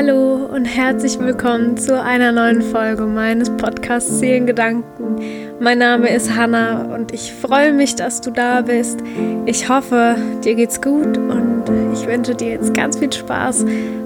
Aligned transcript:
Hallo 0.00 0.46
und 0.46 0.64
herzlich 0.64 1.18
willkommen 1.18 1.76
zu 1.76 2.00
einer 2.00 2.30
neuen 2.30 2.62
Folge 2.62 3.02
meines 3.02 3.50
Podcasts 3.50 4.20
Seelengedanken. 4.20 5.16
Mein 5.58 5.78
Name 5.78 6.08
ist 6.08 6.36
Hanna 6.36 6.82
und 6.94 7.12
ich 7.12 7.32
freue 7.32 7.72
mich, 7.72 7.96
dass 7.96 8.20
du 8.20 8.30
da 8.30 8.60
bist. 8.60 9.00
Ich 9.46 9.68
hoffe, 9.68 10.14
dir 10.44 10.54
geht's 10.54 10.80
gut 10.80 11.18
und 11.18 11.64
ich 11.92 12.06
wünsche 12.06 12.36
dir 12.36 12.50
jetzt 12.50 12.74
ganz 12.74 12.96
viel 12.96 13.12
Spaß 13.12 13.64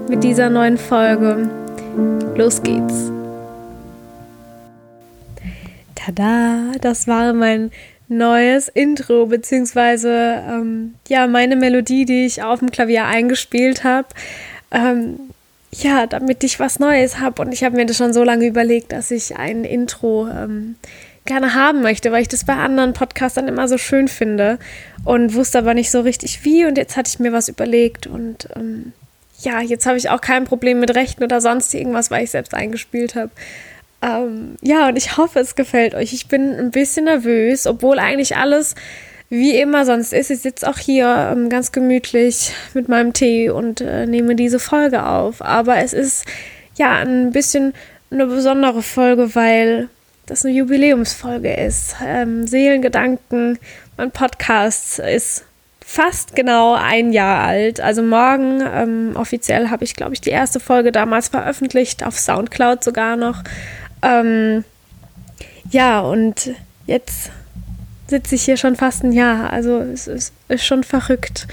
mit 0.09 0.23
dieser 0.23 0.49
neuen 0.49 0.79
Folge. 0.79 1.47
Los 2.35 2.63
geht's. 2.63 3.11
Tada, 5.93 6.71
das 6.81 7.07
war 7.07 7.33
mein 7.33 7.69
neues 8.07 8.67
Intro, 8.67 9.27
beziehungsweise 9.27 10.41
ähm, 10.49 10.95
ja, 11.07 11.27
meine 11.27 11.55
Melodie, 11.55 12.05
die 12.05 12.25
ich 12.25 12.41
auf 12.41 12.57
dem 12.57 12.71
Klavier 12.71 13.05
eingespielt 13.05 13.83
habe. 13.83 14.07
Ähm, 14.71 15.19
ja, 15.81 16.07
damit 16.07 16.43
ich 16.43 16.59
was 16.59 16.79
Neues 16.79 17.19
habe. 17.19 17.41
Und 17.41 17.51
ich 17.51 17.63
habe 17.63 17.75
mir 17.75 17.85
das 17.85 17.97
schon 17.97 18.13
so 18.13 18.23
lange 18.23 18.45
überlegt, 18.45 18.91
dass 18.91 19.11
ich 19.11 19.35
ein 19.35 19.63
Intro 19.63 20.27
ähm, 20.27 20.75
gerne 21.25 21.53
haben 21.53 21.81
möchte, 21.81 22.11
weil 22.11 22.21
ich 22.21 22.27
das 22.27 22.45
bei 22.45 22.53
anderen 22.53 22.93
Podcastern 22.93 23.47
immer 23.47 23.67
so 23.67 23.77
schön 23.77 24.07
finde 24.07 24.59
und 25.05 25.33
wusste 25.33 25.59
aber 25.59 25.73
nicht 25.73 25.91
so 25.91 26.01
richtig 26.01 26.43
wie. 26.43 26.65
Und 26.65 26.77
jetzt 26.77 26.97
hatte 26.97 27.09
ich 27.09 27.19
mir 27.19 27.31
was 27.31 27.47
überlegt 27.47 28.07
und 28.07 28.49
ähm, 28.55 28.93
ja, 29.39 29.61
jetzt 29.61 29.85
habe 29.85 29.97
ich 29.97 30.09
auch 30.09 30.21
kein 30.21 30.45
Problem 30.45 30.79
mit 30.79 30.95
Rechten 30.95 31.23
oder 31.23 31.41
sonst 31.41 31.73
irgendwas, 31.73 32.11
weil 32.11 32.23
ich 32.23 32.31
selbst 32.31 32.53
eingespielt 32.53 33.15
habe. 33.15 33.31
Ähm, 34.01 34.55
ja, 34.61 34.87
und 34.89 34.97
ich 34.97 35.17
hoffe, 35.17 35.39
es 35.39 35.55
gefällt 35.55 35.95
euch. 35.95 36.13
Ich 36.13 36.27
bin 36.27 36.53
ein 36.53 36.71
bisschen 36.71 37.05
nervös, 37.05 37.67
obwohl 37.67 37.99
eigentlich 37.99 38.35
alles 38.35 38.75
wie 39.29 39.55
immer 39.57 39.85
sonst 39.85 40.13
ist. 40.13 40.29
Ich 40.29 40.41
sitze 40.41 40.69
auch 40.69 40.77
hier 40.77 41.31
ähm, 41.31 41.49
ganz 41.49 41.71
gemütlich 41.71 42.53
mit 42.73 42.87
meinem 42.89 43.13
Tee 43.13 43.49
und 43.49 43.81
äh, 43.81 44.05
nehme 44.05 44.35
diese 44.35 44.59
Folge 44.59 45.05
auf. 45.05 45.41
Aber 45.41 45.77
es 45.77 45.93
ist 45.93 46.25
ja 46.75 46.93
ein 46.97 47.31
bisschen 47.31 47.73
eine 48.11 48.27
besondere 48.27 48.81
Folge, 48.81 49.35
weil 49.35 49.89
das 50.25 50.45
eine 50.45 50.53
Jubiläumsfolge 50.53 51.53
ist. 51.53 51.95
Ähm, 52.05 52.47
Seelengedanken, 52.47 53.59
mein 53.97 54.11
Podcast 54.11 54.99
ist 54.99 55.43
fast 55.85 56.35
genau 56.35 56.75
ein 56.75 57.11
Jahr 57.11 57.43
alt. 57.43 57.79
Also 57.81 58.01
morgen 58.01 58.61
ähm, 58.61 59.11
offiziell 59.15 59.69
habe 59.69 59.83
ich, 59.83 59.95
glaube 59.95 60.13
ich, 60.13 60.21
die 60.21 60.29
erste 60.29 60.59
Folge 60.59 60.91
damals 60.91 61.27
veröffentlicht, 61.27 62.05
auf 62.05 62.17
Soundcloud 62.17 62.83
sogar 62.83 63.15
noch. 63.15 63.43
Ähm, 64.01 64.63
ja, 65.69 65.99
und 66.01 66.51
jetzt 66.87 67.31
sitze 68.07 68.35
ich 68.35 68.43
hier 68.43 68.57
schon 68.57 68.75
fast 68.75 69.03
ein 69.03 69.11
Jahr. 69.11 69.51
Also 69.51 69.79
es 69.79 70.07
ist, 70.07 70.33
ist 70.47 70.65
schon 70.65 70.83
verrückt. 70.83 71.47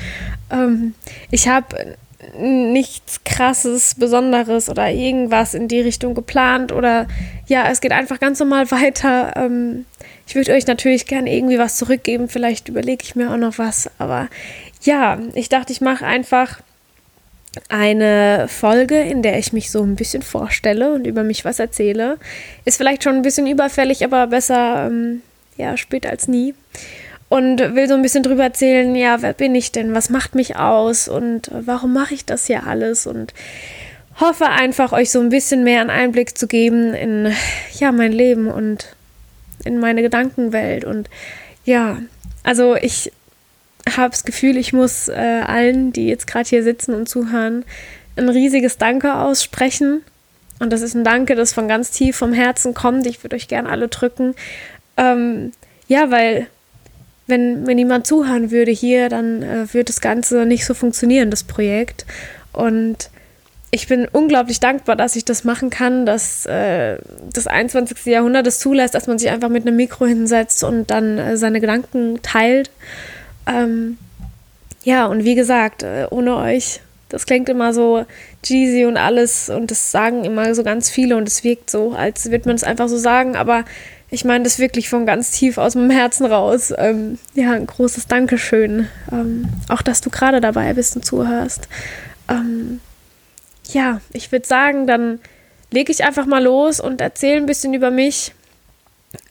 Ähm, 0.50 0.94
ich 1.30 1.48
habe 1.48 1.96
nichts 2.38 3.24
krasses, 3.24 3.94
besonderes 3.94 4.68
oder 4.68 4.90
irgendwas 4.90 5.54
in 5.54 5.68
die 5.68 5.80
Richtung 5.80 6.14
geplant 6.14 6.70
oder 6.70 7.06
ja, 7.46 7.68
es 7.70 7.80
geht 7.80 7.92
einfach 7.92 8.20
ganz 8.20 8.38
normal 8.40 8.70
weiter. 8.70 9.32
Ähm, 9.36 9.86
ich 10.26 10.34
würde 10.34 10.52
euch 10.52 10.66
natürlich 10.66 11.06
gerne 11.06 11.34
irgendwie 11.34 11.58
was 11.58 11.76
zurückgeben, 11.76 12.28
vielleicht 12.28 12.68
überlege 12.68 13.02
ich 13.02 13.16
mir 13.16 13.32
auch 13.32 13.36
noch 13.36 13.58
was, 13.58 13.90
aber 13.98 14.28
ja, 14.82 15.18
ich 15.34 15.48
dachte, 15.48 15.72
ich 15.72 15.80
mache 15.80 16.06
einfach 16.06 16.60
eine 17.68 18.46
Folge, 18.48 19.00
in 19.00 19.22
der 19.22 19.38
ich 19.38 19.52
mich 19.52 19.70
so 19.70 19.82
ein 19.82 19.96
bisschen 19.96 20.22
vorstelle 20.22 20.92
und 20.94 21.06
über 21.06 21.24
mich 21.24 21.44
was 21.44 21.58
erzähle. 21.58 22.16
Ist 22.64 22.76
vielleicht 22.76 23.02
schon 23.02 23.16
ein 23.16 23.22
bisschen 23.22 23.48
überfällig, 23.48 24.04
aber 24.04 24.28
besser 24.28 24.86
ähm, 24.86 25.22
ja, 25.60 25.76
später 25.76 26.10
als 26.10 26.28
nie. 26.28 26.54
Und 27.28 27.60
will 27.60 27.88
so 27.88 27.94
ein 27.94 28.02
bisschen 28.02 28.24
drüber 28.24 28.42
erzählen, 28.42 28.94
ja, 28.96 29.22
wer 29.22 29.34
bin 29.34 29.54
ich 29.54 29.70
denn? 29.70 29.94
Was 29.94 30.10
macht 30.10 30.34
mich 30.34 30.56
aus? 30.56 31.06
Und 31.06 31.48
warum 31.52 31.92
mache 31.92 32.12
ich 32.14 32.24
das 32.24 32.46
hier 32.46 32.66
alles? 32.66 33.06
Und 33.06 33.32
hoffe 34.18 34.46
einfach, 34.46 34.92
euch 34.92 35.10
so 35.10 35.20
ein 35.20 35.28
bisschen 35.28 35.62
mehr 35.62 35.80
einen 35.80 35.90
Einblick 35.90 36.36
zu 36.36 36.48
geben 36.48 36.92
in, 36.92 37.32
ja, 37.78 37.92
mein 37.92 38.12
Leben 38.12 38.48
und 38.48 38.96
in 39.64 39.78
meine 39.78 40.02
Gedankenwelt. 40.02 40.84
Und 40.84 41.08
ja, 41.64 41.98
also 42.42 42.74
ich 42.74 43.12
habe 43.88 44.10
das 44.10 44.24
Gefühl, 44.24 44.56
ich 44.56 44.72
muss 44.72 45.08
äh, 45.08 45.42
allen, 45.46 45.92
die 45.92 46.08
jetzt 46.08 46.26
gerade 46.26 46.48
hier 46.48 46.62
sitzen 46.62 46.94
und 46.94 47.08
zuhören, 47.08 47.64
ein 48.16 48.28
riesiges 48.28 48.76
Danke 48.76 49.14
aussprechen. 49.14 50.02
Und 50.58 50.72
das 50.72 50.82
ist 50.82 50.94
ein 50.94 51.04
Danke, 51.04 51.36
das 51.36 51.52
von 51.52 51.68
ganz 51.68 51.90
tief 51.90 52.16
vom 52.16 52.32
Herzen 52.32 52.74
kommt. 52.74 53.06
Ich 53.06 53.22
würde 53.22 53.36
euch 53.36 53.48
gerne 53.48 53.68
alle 53.68 53.88
drücken. 53.88 54.34
Ähm, 54.96 55.52
ja, 55.90 56.12
weil 56.12 56.46
wenn 57.26 57.64
mir 57.64 57.74
niemand 57.74 58.06
zuhören 58.06 58.52
würde 58.52 58.70
hier, 58.70 59.08
dann 59.08 59.42
äh, 59.42 59.74
würde 59.74 59.86
das 59.86 60.00
Ganze 60.00 60.46
nicht 60.46 60.64
so 60.64 60.72
funktionieren, 60.72 61.30
das 61.30 61.42
Projekt. 61.42 62.06
Und 62.52 63.10
ich 63.72 63.88
bin 63.88 64.06
unglaublich 64.06 64.60
dankbar, 64.60 64.94
dass 64.94 65.16
ich 65.16 65.24
das 65.24 65.42
machen 65.42 65.68
kann, 65.68 66.06
dass 66.06 66.46
äh, 66.46 66.98
das 67.32 67.48
21. 67.48 68.06
Jahrhundert 68.06 68.46
es 68.46 68.60
zulässt, 68.60 68.94
dass 68.94 69.08
man 69.08 69.18
sich 69.18 69.30
einfach 69.30 69.48
mit 69.48 69.66
einem 69.66 69.74
Mikro 69.74 70.06
hinsetzt 70.06 70.62
und 70.62 70.92
dann 70.92 71.18
äh, 71.18 71.36
seine 71.36 71.60
Gedanken 71.60 72.22
teilt. 72.22 72.70
Ähm, 73.48 73.98
ja, 74.84 75.06
und 75.06 75.24
wie 75.24 75.34
gesagt, 75.34 75.82
äh, 75.82 76.06
ohne 76.08 76.36
euch, 76.36 76.82
das 77.08 77.26
klingt 77.26 77.48
immer 77.48 77.74
so 77.74 78.04
cheesy 78.44 78.84
und 78.84 78.96
alles 78.96 79.50
und 79.50 79.72
das 79.72 79.90
sagen 79.90 80.24
immer 80.24 80.54
so 80.54 80.62
ganz 80.62 80.88
viele 80.88 81.16
und 81.16 81.26
es 81.26 81.42
wirkt 81.42 81.68
so, 81.68 81.94
als 81.94 82.30
würde 82.30 82.48
man 82.48 82.54
es 82.54 82.62
einfach 82.62 82.88
so 82.88 82.96
sagen, 82.96 83.34
aber 83.34 83.64
ich 84.10 84.24
meine 84.24 84.44
das 84.44 84.58
wirklich 84.58 84.88
von 84.88 85.06
ganz 85.06 85.30
tief 85.30 85.56
aus 85.56 85.74
meinem 85.74 85.90
Herzen 85.90 86.26
raus. 86.26 86.72
Ähm, 86.76 87.18
ja, 87.34 87.52
ein 87.52 87.66
großes 87.66 88.08
Dankeschön. 88.08 88.88
Ähm, 89.12 89.48
auch, 89.68 89.82
dass 89.82 90.00
du 90.00 90.10
gerade 90.10 90.40
dabei 90.40 90.72
bist 90.74 90.96
und 90.96 91.04
zuhörst. 91.04 91.68
Ähm, 92.28 92.80
ja, 93.72 94.00
ich 94.12 94.32
würde 94.32 94.46
sagen, 94.46 94.86
dann 94.86 95.20
lege 95.70 95.92
ich 95.92 96.04
einfach 96.04 96.26
mal 96.26 96.42
los 96.42 96.80
und 96.80 97.00
erzähle 97.00 97.36
ein 97.36 97.46
bisschen 97.46 97.72
über 97.72 97.90
mich. 97.90 98.32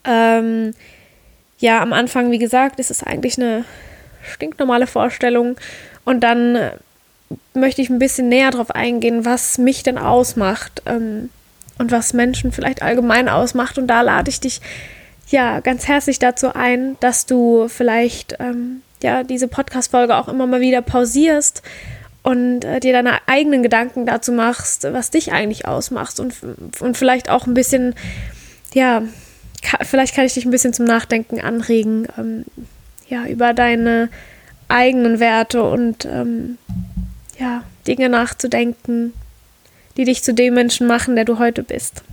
Ähm, 0.06 0.74
ja, 1.60 1.82
am 1.82 1.92
Anfang, 1.92 2.32
wie 2.32 2.40
gesagt, 2.40 2.80
ist 2.80 2.92
es 2.92 3.04
eigentlich 3.04 3.38
eine 3.38 3.66
stinknormale 4.24 4.88
Vorstellung. 4.88 5.58
Und 6.06 6.22
dann 6.22 6.72
möchte 7.54 7.82
ich 7.82 7.90
ein 7.90 8.00
bisschen 8.00 8.30
näher 8.30 8.52
darauf 8.52 8.72
eingehen, 8.72 9.26
was 9.26 9.58
mich 9.58 9.84
denn 9.84 9.98
ausmacht. 9.98 10.84
Ähm, 10.86 11.30
und 11.80 11.92
was 11.92 12.14
Menschen 12.14 12.52
vielleicht 12.52 12.84
allgemein 12.84 13.28
ausmacht. 13.28 13.80
Und 13.80 13.88
da 13.88 14.02
lade 14.02 14.30
ich 14.30 14.40
dich 14.40 14.62
ja 15.30 15.60
ganz 15.62 15.88
herzlich 15.88 16.20
dazu 16.20 16.54
ein, 16.54 16.98
dass 17.00 17.26
du 17.26 17.68
vielleicht 17.68 18.36
ähm, 18.40 18.84
ja 19.02 19.24
diese 19.24 19.48
Podcast-Folge 19.48 20.16
auch 20.16 20.28
immer 20.28 20.46
mal 20.46 20.62
wieder 20.62 20.84
pausierst 20.84 21.64
und 22.22 22.66
äh, 22.66 22.80
dir 22.80 22.94
deine 22.94 23.28
eigenen 23.28 23.64
Gedanken 23.64 24.06
dazu 24.06 24.32
machst, 24.32 24.84
was 24.84 25.10
dich 25.10 25.32
eigentlich 25.32 25.68
ausmacht 25.68 26.20
und, 26.20 26.36
und 26.80 26.98
vielleicht 26.98 27.30
auch 27.30 27.48
ein 27.48 27.54
bisschen, 27.54 27.96
ja, 28.74 29.04
ka 29.64 29.84
vielleicht 29.84 30.16
kann 30.16 30.26
ich 30.26 30.34
dich 30.34 30.46
ein 30.46 30.52
bisschen 30.52 30.74
zum 30.74 30.86
Nachdenken 30.86 31.40
anregen, 31.40 32.08
ähm, 32.18 32.46
ja, 33.08 33.26
über 33.26 33.54
deine 33.54 34.10
eigenen 34.68 35.20
Werte 35.20 35.64
und 35.64 36.06
ähm, 36.06 36.58
ja, 37.40 37.64
Dinge 37.88 38.10
nachzudenken, 38.10 39.14
die 40.00 40.06
dich 40.06 40.24
zu 40.24 40.34
dem 40.34 40.54
Menschen 40.54 40.88
machen, 40.88 41.18
der 41.18 41.26
du 41.26 41.40
heute 41.40 41.62
bist. 41.62 42.04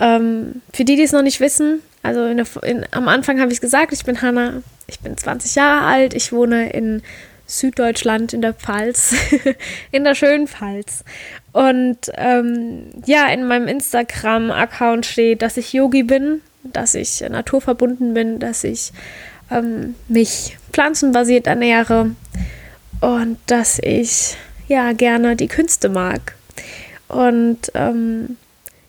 Ähm, 0.00 0.62
für 0.72 0.86
die, 0.86 0.96
die 0.96 1.02
es 1.02 1.12
noch 1.12 1.20
nicht 1.20 1.40
wissen, 1.40 1.82
also 2.02 2.24
in 2.24 2.38
der, 2.38 2.46
in, 2.62 2.86
am 2.90 3.06
Anfang 3.06 3.38
habe 3.38 3.52
ich 3.52 3.58
es 3.58 3.60
gesagt, 3.60 3.92
ich 3.92 4.02
bin 4.02 4.22
Hanna, 4.22 4.62
ich 4.86 4.98
bin 5.00 5.14
20 5.14 5.56
Jahre 5.56 5.84
alt, 5.84 6.14
ich 6.14 6.32
wohne 6.32 6.70
in 6.70 7.02
Süddeutschland 7.46 8.32
in 8.32 8.40
der 8.40 8.54
Pfalz, 8.54 9.14
in 9.92 10.04
der 10.04 10.14
schönen 10.14 10.48
Pfalz. 10.48 11.04
Und 11.52 11.98
ähm, 12.14 12.92
ja, 13.04 13.26
in 13.26 13.46
meinem 13.46 13.68
Instagram-Account 13.68 15.04
steht, 15.04 15.42
dass 15.42 15.58
ich 15.58 15.74
Yogi 15.74 16.02
bin, 16.02 16.40
dass 16.62 16.94
ich 16.94 17.20
naturverbunden 17.28 18.14
bin, 18.14 18.38
dass 18.38 18.64
ich 18.64 18.92
ähm, 19.50 19.96
mich 20.08 20.56
pflanzenbasiert 20.72 21.46
ernähre 21.46 22.12
und 23.02 23.36
dass 23.44 23.78
ich 23.82 24.38
ja 24.66 24.92
gerne 24.92 25.36
die 25.36 25.48
Künste 25.48 25.90
mag. 25.90 26.37
Und 27.08 27.72
ähm, 27.74 28.36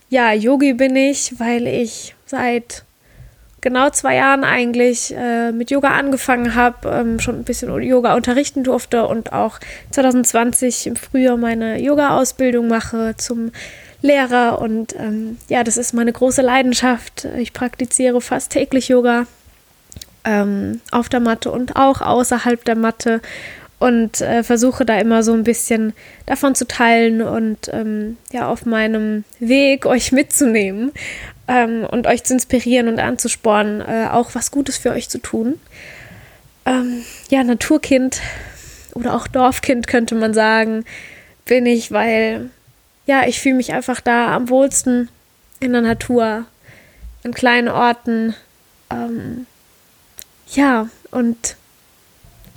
ja, 0.08 0.32
Yogi 0.32 0.74
bin 0.74 0.96
ich, 0.96 1.38
weil 1.38 1.66
ich 1.66 2.14
seit 2.26 2.84
genau 3.60 3.90
zwei 3.90 4.16
Jahren 4.16 4.44
eigentlich 4.44 5.14
äh, 5.16 5.52
mit 5.52 5.70
Yoga 5.70 5.90
angefangen 5.90 6.54
habe, 6.54 6.88
ähm, 6.88 7.20
schon 7.20 7.36
ein 7.36 7.44
bisschen 7.44 7.70
Yoga 7.82 8.14
unterrichten 8.14 8.64
durfte 8.64 9.06
und 9.06 9.32
auch 9.32 9.58
2020 9.90 10.86
im 10.86 10.96
Frühjahr 10.96 11.36
meine 11.36 11.80
Yoga-Ausbildung 11.80 12.68
mache 12.68 13.14
zum 13.16 13.52
Lehrer. 14.02 14.60
Und 14.60 14.94
ähm, 14.98 15.38
ja, 15.48 15.62
das 15.62 15.76
ist 15.76 15.92
meine 15.92 16.12
große 16.12 16.42
Leidenschaft. 16.42 17.26
Ich 17.36 17.52
praktiziere 17.52 18.20
fast 18.20 18.52
täglich 18.52 18.88
Yoga 18.88 19.26
ähm, 20.24 20.80
auf 20.90 21.08
der 21.08 21.20
Matte 21.20 21.50
und 21.50 21.76
auch 21.76 22.00
außerhalb 22.00 22.64
der 22.64 22.76
Matte 22.76 23.20
und 23.80 24.20
äh, 24.20 24.44
versuche 24.44 24.84
da 24.84 24.98
immer 24.98 25.24
so 25.24 25.32
ein 25.32 25.42
bisschen 25.42 25.94
davon 26.26 26.54
zu 26.54 26.68
teilen 26.68 27.22
und 27.22 27.68
ähm, 27.72 28.18
ja 28.30 28.46
auf 28.46 28.66
meinem 28.66 29.24
Weg 29.40 29.86
euch 29.86 30.12
mitzunehmen 30.12 30.92
ähm, 31.48 31.84
und 31.90 32.06
euch 32.06 32.22
zu 32.22 32.34
inspirieren 32.34 32.88
und 32.88 33.00
anzuspornen, 33.00 33.80
äh, 33.80 34.08
auch 34.10 34.34
was 34.34 34.50
Gutes 34.50 34.76
für 34.76 34.90
euch 34.90 35.08
zu 35.08 35.18
tun. 35.18 35.58
Ähm, 36.66 37.02
ja, 37.30 37.42
Naturkind 37.42 38.20
oder 38.94 39.14
auch 39.14 39.26
Dorfkind 39.26 39.86
könnte 39.86 40.14
man 40.14 40.34
sagen, 40.34 40.84
bin 41.46 41.64
ich, 41.64 41.90
weil 41.90 42.50
ja, 43.06 43.26
ich 43.26 43.40
fühle 43.40 43.56
mich 43.56 43.72
einfach 43.72 44.02
da 44.02 44.36
am 44.36 44.50
wohlsten 44.50 45.08
in 45.58 45.72
der 45.72 45.80
Natur, 45.80 46.44
in 47.22 47.32
kleinen 47.32 47.68
Orten. 47.68 48.34
Ähm, 48.90 49.46
ja, 50.52 50.88
und 51.10 51.56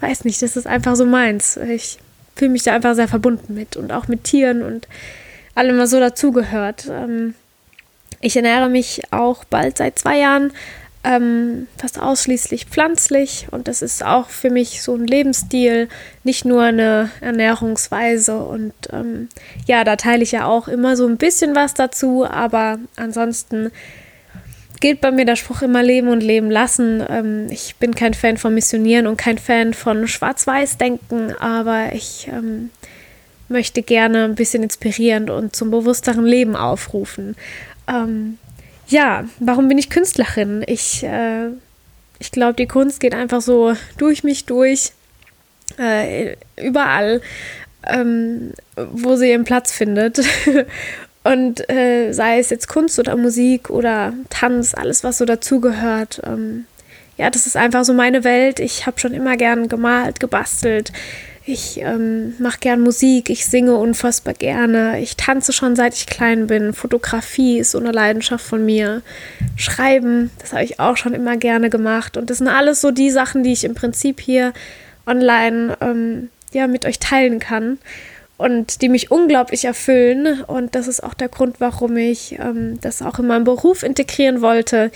weiß 0.03 0.25
nicht, 0.25 0.41
das 0.41 0.57
ist 0.57 0.67
einfach 0.67 0.95
so 0.95 1.05
meins. 1.05 1.57
Ich 1.57 1.97
fühle 2.35 2.51
mich 2.51 2.63
da 2.63 2.73
einfach 2.73 2.95
sehr 2.95 3.07
verbunden 3.07 3.53
mit 3.53 3.77
und 3.77 3.91
auch 3.91 4.07
mit 4.07 4.23
Tieren 4.23 4.61
und 4.61 4.88
allem, 5.55 5.77
was 5.77 5.91
so 5.91 6.00
dazugehört. 6.00 6.88
Ähm, 6.89 7.35
ich 8.21 8.35
ernähre 8.35 8.69
mich 8.69 9.01
auch 9.11 9.44
bald 9.45 9.77
seit 9.77 10.00
zwei 10.00 10.19
Jahren 10.19 10.51
ähm, 11.03 11.67
fast 11.77 12.00
ausschließlich 12.00 12.65
pflanzlich 12.65 13.47
und 13.51 13.67
das 13.67 13.81
ist 13.81 14.05
auch 14.05 14.29
für 14.29 14.50
mich 14.50 14.81
so 14.81 14.95
ein 14.95 15.05
Lebensstil, 15.05 15.89
nicht 16.23 16.45
nur 16.45 16.63
eine 16.63 17.11
Ernährungsweise 17.19 18.38
und 18.38 18.73
ähm, 18.91 19.27
ja, 19.67 19.83
da 19.83 19.97
teile 19.97 20.23
ich 20.23 20.31
ja 20.31 20.45
auch 20.45 20.67
immer 20.67 20.95
so 20.95 21.05
ein 21.05 21.17
bisschen 21.17 21.55
was 21.55 21.73
dazu, 21.73 22.25
aber 22.25 22.79
ansonsten 22.95 23.71
gilt 24.83 25.00
bei 25.00 25.12
mir 25.12 25.24
der 25.24 25.38
Spruch 25.38 25.62
immer 25.62 25.81
Leben 25.81 26.09
und 26.09 26.19
Leben 26.19 26.51
lassen. 26.51 27.01
Ähm, 27.07 27.47
ich 27.50 27.77
bin 27.77 27.95
kein 27.95 28.13
Fan 28.13 28.35
von 28.35 28.53
Missionieren 28.53 29.07
und 29.07 29.15
kein 29.15 29.38
Fan 29.38 29.74
von 29.74 30.09
Schwarz-Weiß-Denken, 30.09 31.31
aber 31.39 31.94
ich 31.94 32.27
ähm, 32.30 32.69
möchte 33.47 33.81
gerne 33.81 34.25
ein 34.25 34.35
bisschen 34.35 34.62
inspirieren 34.62 35.30
und 35.30 35.56
zum 35.56 35.71
bewussteren 35.71 36.25
Leben 36.25 36.57
aufrufen. 36.57 37.38
Ähm, 37.88 38.38
ja, 38.89 39.24
warum 39.39 39.69
bin 39.69 39.77
ich 39.77 39.89
Künstlerin? 39.89 40.65
Ich, 40.68 41.01
äh, 41.01 41.47
ich 42.19 42.31
glaube, 42.31 42.56
die 42.56 42.68
Kunst 42.68 43.00
geht 43.00 43.15
einfach 43.15 43.39
so 43.39 43.77
durch 43.97 44.25
mich 44.25 44.44
durch, 44.44 44.91
äh, 45.79 46.36
überall, 46.62 47.21
ähm, 47.88 48.51
wo 48.75 49.15
sie 49.15 49.29
ihren 49.29 49.45
Platz 49.45 49.71
findet. 49.71 50.19
Und 51.24 51.70
äh, 51.70 52.12
sei 52.12 52.40
es 52.40 52.50
jetzt 52.50 52.68
Kunst 52.68 53.00
oder 53.00 53.16
Musik 53.16 53.70
oder 53.70 54.14
Tanz, 54.30 54.74
alles, 54.74 55.04
was 55.04 55.18
so 55.18 55.25
dazugehört. 55.25 56.22
Ähm, 56.25 56.66
ja, 57.18 57.30
das 57.30 57.46
ist 57.46 57.56
einfach 57.56 57.86
so 57.86 57.94
meine 57.94 58.24
Welt. 58.24 58.60
Ich 58.60 58.86
habe 58.86 59.00
schon 59.00 59.14
immer 59.14 59.38
gern 59.38 59.70
gemalt, 59.70 60.20
gebastelt, 60.20 60.92
ich 61.46 61.81
ähm, 61.81 62.36
mache 62.40 62.60
gern 62.60 62.80
Musik, 62.80 63.30
ich 63.30 63.46
singe 63.46 63.75
unfassbar 63.75 64.34
gerne, 64.34 65.02
ich 65.02 65.18
tanze 65.18 65.52
schon 65.52 65.75
seit 65.75 65.94
ich 65.94 66.06
klein 66.06 66.48
bin. 66.48 66.74
Fotografie 66.74 67.60
ist 67.60 67.72
so 67.72 67.80
eine 67.80 67.92
Leidenschaft 67.92 68.46
von 68.46 68.66
mir. 68.66 69.02
Schreiben, 69.58 70.31
das 70.40 70.54
habe 70.54 70.64
ich 70.64 70.80
auch 70.80 70.96
schon 70.96 71.14
immer 71.14 71.36
gerne 71.36 71.70
gemacht. 71.70 72.16
Und 72.16 72.30
das 72.30 72.38
sind 72.38 72.48
alles 72.48 72.80
so 72.80 72.92
die 72.92 73.12
Sachen, 73.12 73.44
die 73.44 73.52
ich 73.52 73.66
im 73.66 73.75
Prinzip 73.75 74.22
hier 74.22 74.54
online 75.06 75.78
ähm, 75.81 76.30
ja, 76.54 76.68
mit 76.68 76.86
euch 76.86 77.00
teilen 77.00 77.40
kann 77.40 77.78
und 78.44 78.81
die 78.81 78.90
mich 78.90 79.10
unglaublich 79.10 79.63
erfüllen. 79.63 80.42
Und 80.42 80.75
das 80.75 80.90
ist 80.90 81.01
auch 81.01 81.13
der 81.13 81.30
Grund, 81.30 81.62
warum 81.62 81.95
ich 81.95 82.38
ähm, 82.40 82.78
das 82.81 83.01
auch 83.01 83.18
in 83.18 83.28
meinem 83.28 83.45
Beruf 83.45 83.84
integrieren 83.84 84.42
wollte. 84.42 84.92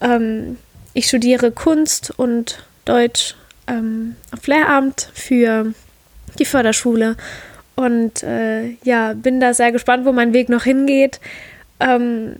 Ähm, 0.00 0.56
ich 0.94 1.06
studiere 1.06 1.52
Kunst 1.52 2.12
und 2.16 2.64
Deutsch 2.86 3.36
ähm, 3.68 4.16
auf 4.32 4.44
Lehramt 4.48 5.10
für 5.14 5.72
die 6.40 6.44
Förderschule. 6.44 7.16
Und 7.76 8.24
äh, 8.24 8.70
ja, 8.82 9.12
bin 9.12 9.38
da 9.38 9.54
sehr 9.54 9.70
gespannt, 9.70 10.04
wo 10.04 10.10
mein 10.10 10.32
Weg 10.32 10.48
noch 10.48 10.64
hingeht. 10.64 11.20
Ähm, 11.78 12.34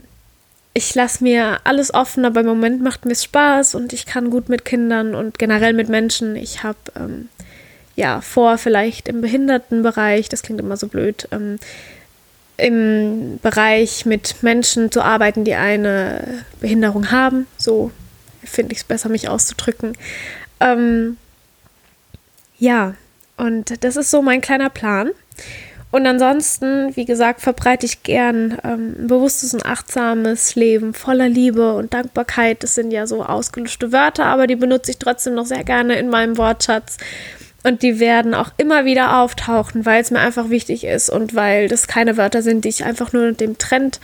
ich 0.75 0.93
lasse 0.93 1.23
mir 1.23 1.61
alles 1.63 1.95
offen, 1.95 2.25
aber 2.25 2.41
im 2.41 2.47
Moment 2.47 2.83
macht 2.83 3.05
mir 3.05 3.15
Spaß 3.15 3.77
und 3.77 3.93
ich 3.93 4.07
kann 4.07 4.29
gut 4.29 4.49
mit 4.49 4.65
Kindern 4.65 5.15
und 5.15 5.39
generell 5.39 5.73
mit 5.73 5.89
Menschen. 5.89 6.35
Ich 6.35 6.65
habe 6.65 6.79
ähm, 6.97 7.29
ja 7.99 8.21
vor, 8.21 8.59
vielleicht 8.59 9.09
im 9.09 9.21
Behindertenbereich, 9.21 10.29
das 10.29 10.43
klingt 10.43 10.61
immer 10.61 10.77
so 10.77 10.87
blöd, 10.87 11.29
ähm, 11.33 11.59
im 12.57 13.39
Bereich 13.43 14.07
mit 14.07 14.43
Menschen 14.43 14.91
zu 14.91 15.03
arbeiten, 15.03 15.45
die 15.45 15.55
eine 15.55 16.45
Behinderung 16.61 17.11
haben. 17.11 17.47
So 17.57 17.91
finde 18.43 18.73
ich 18.73 18.79
es 18.79 18.85
besser, 18.85 19.09
mich 19.09 19.29
auszudrücken. 19.29 19.99
Ähm, 20.61 21.17
ja, 22.59 22.95
und 23.37 23.85
das 23.85 23.97
ist 23.97 24.11
so 24.11 24.23
mein 24.23 24.41
kleiner 24.41 24.71
Plan. 24.71 25.11
Und 25.91 26.07
ansonsten, 26.07 26.95
wie 26.95 27.05
gesagt, 27.05 27.41
verbreite 27.41 27.87
ich 27.87 28.03
gern 28.03 28.59
ähm, 28.63 28.95
ein 28.99 29.07
bewusstes 29.09 29.55
und 29.55 29.65
achtsames 29.65 30.55
Leben 30.55 30.95
voller 30.95 31.29
Liebe 31.29 31.75
und 31.75 31.95
Dankbarkeit. 31.95 32.63
Das 32.63 32.75
sind 32.75 32.91
ja 32.93 33.07
so 33.07 33.25
ausgelöschte 33.25 33.91
Wörter, 33.91 34.27
aber 34.27 34.47
die 34.47 34.57
benutze 34.57 34.91
ich 34.91 34.99
trotzdem 34.99 35.35
noch 35.35 35.47
sehr 35.47 35.65
gerne 35.65 35.99
in 35.99 36.11
meinem 36.11 36.37
Wortschatz. 36.37 36.99
Und 37.65 37.83
die 37.83 37.99
werden 37.99 38.35
auch 38.35 38.51
immer 38.57 38.85
wieder 38.85 39.19
auftauchen, 39.19 39.85
weil 39.85 40.01
es 40.01 40.11
mir 40.11 40.21
einfach 40.21 40.49
wichtig 40.49 40.85
ist 40.85 41.11
und 41.11 41.35
weil 41.35 41.69
das 41.69 41.89
keine 41.89 42.17
Wörter 42.17 42.43
sind, 42.43 42.65
die 42.65 42.69
ich 42.69 42.85
einfach 42.85 43.13
nur 43.13 43.33
dem 43.33 43.59
Trend 43.59 44.01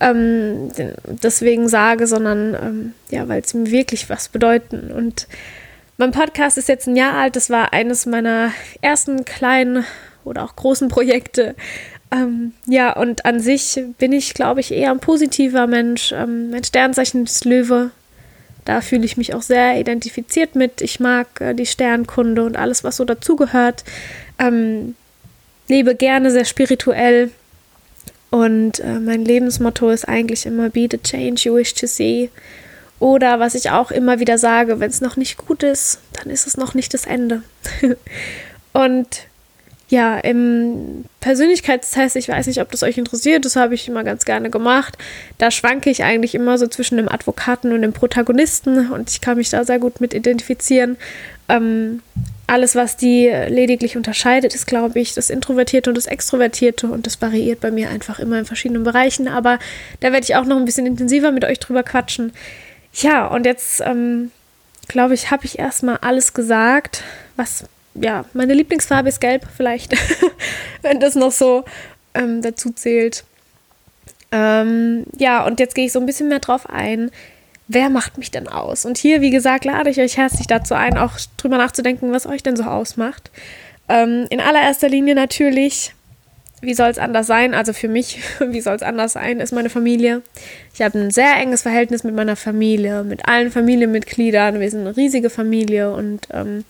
ähm, 0.00 0.70
deswegen 1.04 1.68
sage, 1.68 2.06
sondern 2.06 2.54
ähm, 2.54 2.94
ja, 3.10 3.28
weil 3.28 3.44
sie 3.44 3.58
mir 3.58 3.70
wirklich 3.70 4.08
was 4.08 4.28
bedeuten. 4.28 4.92
Und 4.92 5.26
mein 5.96 6.10
Podcast 6.10 6.58
ist 6.58 6.68
jetzt 6.68 6.86
ein 6.86 6.96
Jahr 6.96 7.14
alt. 7.14 7.36
Das 7.36 7.50
war 7.50 7.72
eines 7.72 8.06
meiner 8.06 8.52
ersten 8.80 9.24
kleinen 9.24 9.84
oder 10.24 10.44
auch 10.44 10.56
großen 10.56 10.88
Projekte. 10.88 11.54
Ähm, 12.12 12.52
ja, 12.66 12.92
und 12.92 13.24
an 13.24 13.40
sich 13.40 13.80
bin 13.98 14.12
ich, 14.12 14.34
glaube 14.34 14.60
ich, 14.60 14.72
eher 14.72 14.90
ein 14.90 15.00
positiver 15.00 15.66
Mensch. 15.66 16.12
Ähm, 16.12 16.50
mein 16.50 16.64
Sternzeichen 16.64 17.24
ist 17.24 17.44
Löwe. 17.44 17.90
Da 18.64 18.80
fühle 18.80 19.04
ich 19.04 19.16
mich 19.16 19.34
auch 19.34 19.42
sehr 19.42 19.78
identifiziert 19.78 20.54
mit. 20.54 20.80
Ich 20.80 21.00
mag 21.00 21.40
äh, 21.40 21.54
die 21.54 21.66
Sternkunde 21.66 22.44
und 22.44 22.56
alles, 22.56 22.84
was 22.84 22.96
so 22.96 23.04
dazugehört. 23.04 23.84
Ähm, 24.38 24.94
lebe 25.68 25.94
gerne 25.94 26.30
sehr 26.30 26.44
spirituell. 26.44 27.30
Und 28.30 28.80
äh, 28.80 28.98
mein 28.98 29.24
Lebensmotto 29.24 29.90
ist 29.90 30.08
eigentlich 30.08 30.46
immer 30.46 30.70
Be 30.70 30.88
the 30.90 30.98
change 30.98 31.42
you 31.44 31.56
wish 31.56 31.74
to 31.74 31.86
see. 31.86 32.30
Oder 32.98 33.40
was 33.40 33.54
ich 33.54 33.70
auch 33.70 33.90
immer 33.90 34.20
wieder 34.20 34.38
sage, 34.38 34.78
wenn 34.78 34.90
es 34.90 35.00
noch 35.00 35.16
nicht 35.16 35.36
gut 35.36 35.64
ist, 35.64 35.98
dann 36.12 36.30
ist 36.30 36.46
es 36.46 36.56
noch 36.56 36.74
nicht 36.74 36.94
das 36.94 37.04
Ende. 37.04 37.42
und 38.72 39.26
ja, 39.92 40.18
im 40.18 41.04
Persönlichkeitstest, 41.20 42.16
ich 42.16 42.30
weiß 42.30 42.46
nicht, 42.46 42.62
ob 42.62 42.70
das 42.70 42.82
euch 42.82 42.96
interessiert, 42.96 43.44
das 43.44 43.56
habe 43.56 43.74
ich 43.74 43.86
immer 43.88 44.04
ganz 44.04 44.24
gerne 44.24 44.48
gemacht. 44.48 44.96
Da 45.36 45.50
schwanke 45.50 45.90
ich 45.90 46.02
eigentlich 46.02 46.34
immer 46.34 46.56
so 46.56 46.66
zwischen 46.66 46.96
dem 46.96 47.10
Advokaten 47.10 47.74
und 47.74 47.82
dem 47.82 47.92
Protagonisten 47.92 48.90
und 48.90 49.10
ich 49.10 49.20
kann 49.20 49.36
mich 49.36 49.50
da 49.50 49.66
sehr 49.66 49.78
gut 49.78 50.00
mit 50.00 50.14
identifizieren. 50.14 50.96
Ähm, 51.50 52.00
alles, 52.46 52.74
was 52.74 52.96
die 52.96 53.26
lediglich 53.26 53.98
unterscheidet, 53.98 54.54
ist, 54.54 54.66
glaube 54.66 54.98
ich, 54.98 55.12
das 55.12 55.28
Introvertierte 55.28 55.90
und 55.90 55.96
das 55.98 56.06
Extrovertierte 56.06 56.86
und 56.86 57.06
das 57.06 57.20
variiert 57.20 57.60
bei 57.60 57.70
mir 57.70 57.90
einfach 57.90 58.18
immer 58.18 58.38
in 58.38 58.46
verschiedenen 58.46 58.84
Bereichen. 58.84 59.28
Aber 59.28 59.58
da 60.00 60.10
werde 60.10 60.24
ich 60.24 60.36
auch 60.36 60.46
noch 60.46 60.56
ein 60.56 60.64
bisschen 60.64 60.86
intensiver 60.86 61.32
mit 61.32 61.44
euch 61.44 61.60
drüber 61.60 61.82
quatschen. 61.82 62.32
Ja, 62.94 63.26
und 63.26 63.44
jetzt 63.44 63.82
ähm, 63.84 64.30
glaube 64.88 65.12
ich, 65.12 65.30
habe 65.30 65.44
ich 65.44 65.58
erstmal 65.58 65.98
alles 65.98 66.32
gesagt, 66.32 67.02
was, 67.36 67.66
ja, 67.94 68.24
meine 68.32 68.54
Lieblingsfarbe 68.54 69.08
ist 69.08 69.20
gelb, 69.20 69.46
vielleicht, 69.54 69.94
wenn 70.82 71.00
das 71.00 71.14
noch 71.14 71.32
so 71.32 71.64
ähm, 72.14 72.42
dazu 72.42 72.70
zählt. 72.70 73.24
Ähm, 74.30 75.04
ja, 75.18 75.44
und 75.44 75.60
jetzt 75.60 75.74
gehe 75.74 75.86
ich 75.86 75.92
so 75.92 76.00
ein 76.00 76.06
bisschen 76.06 76.28
mehr 76.28 76.38
drauf 76.38 76.68
ein. 76.68 77.10
Wer 77.68 77.90
macht 77.90 78.18
mich 78.18 78.30
denn 78.30 78.48
aus? 78.48 78.84
Und 78.84 78.98
hier, 78.98 79.20
wie 79.20 79.30
gesagt, 79.30 79.64
lade 79.64 79.90
ich 79.90 80.00
euch 80.00 80.16
herzlich 80.16 80.46
dazu 80.46 80.74
ein, 80.74 80.98
auch 80.98 81.12
drüber 81.36 81.58
nachzudenken, 81.58 82.12
was 82.12 82.26
euch 82.26 82.42
denn 82.42 82.56
so 82.56 82.64
ausmacht. 82.64 83.30
Ähm, 83.88 84.26
in 84.30 84.40
allererster 84.40 84.88
Linie 84.88 85.14
natürlich 85.14 85.94
wie 86.62 86.74
soll 86.74 86.88
es 86.88 86.98
anders 86.98 87.26
sein? 87.26 87.54
Also 87.54 87.72
für 87.72 87.88
mich, 87.88 88.20
wie 88.40 88.60
soll 88.60 88.76
es 88.76 88.82
anders 88.82 89.12
sein, 89.12 89.40
ist 89.40 89.52
meine 89.52 89.68
Familie. 89.68 90.22
Ich 90.72 90.80
habe 90.80 90.98
ein 90.98 91.10
sehr 91.10 91.36
enges 91.36 91.62
Verhältnis 91.62 92.04
mit 92.04 92.14
meiner 92.14 92.36
Familie, 92.36 93.02
mit 93.02 93.28
allen 93.28 93.50
Familienmitgliedern. 93.50 94.60
Wir 94.60 94.70
sind 94.70 94.80
eine 94.80 94.96
riesige 94.96 95.28
Familie 95.28 95.92
und 95.92 96.28
ähm, 96.32 96.64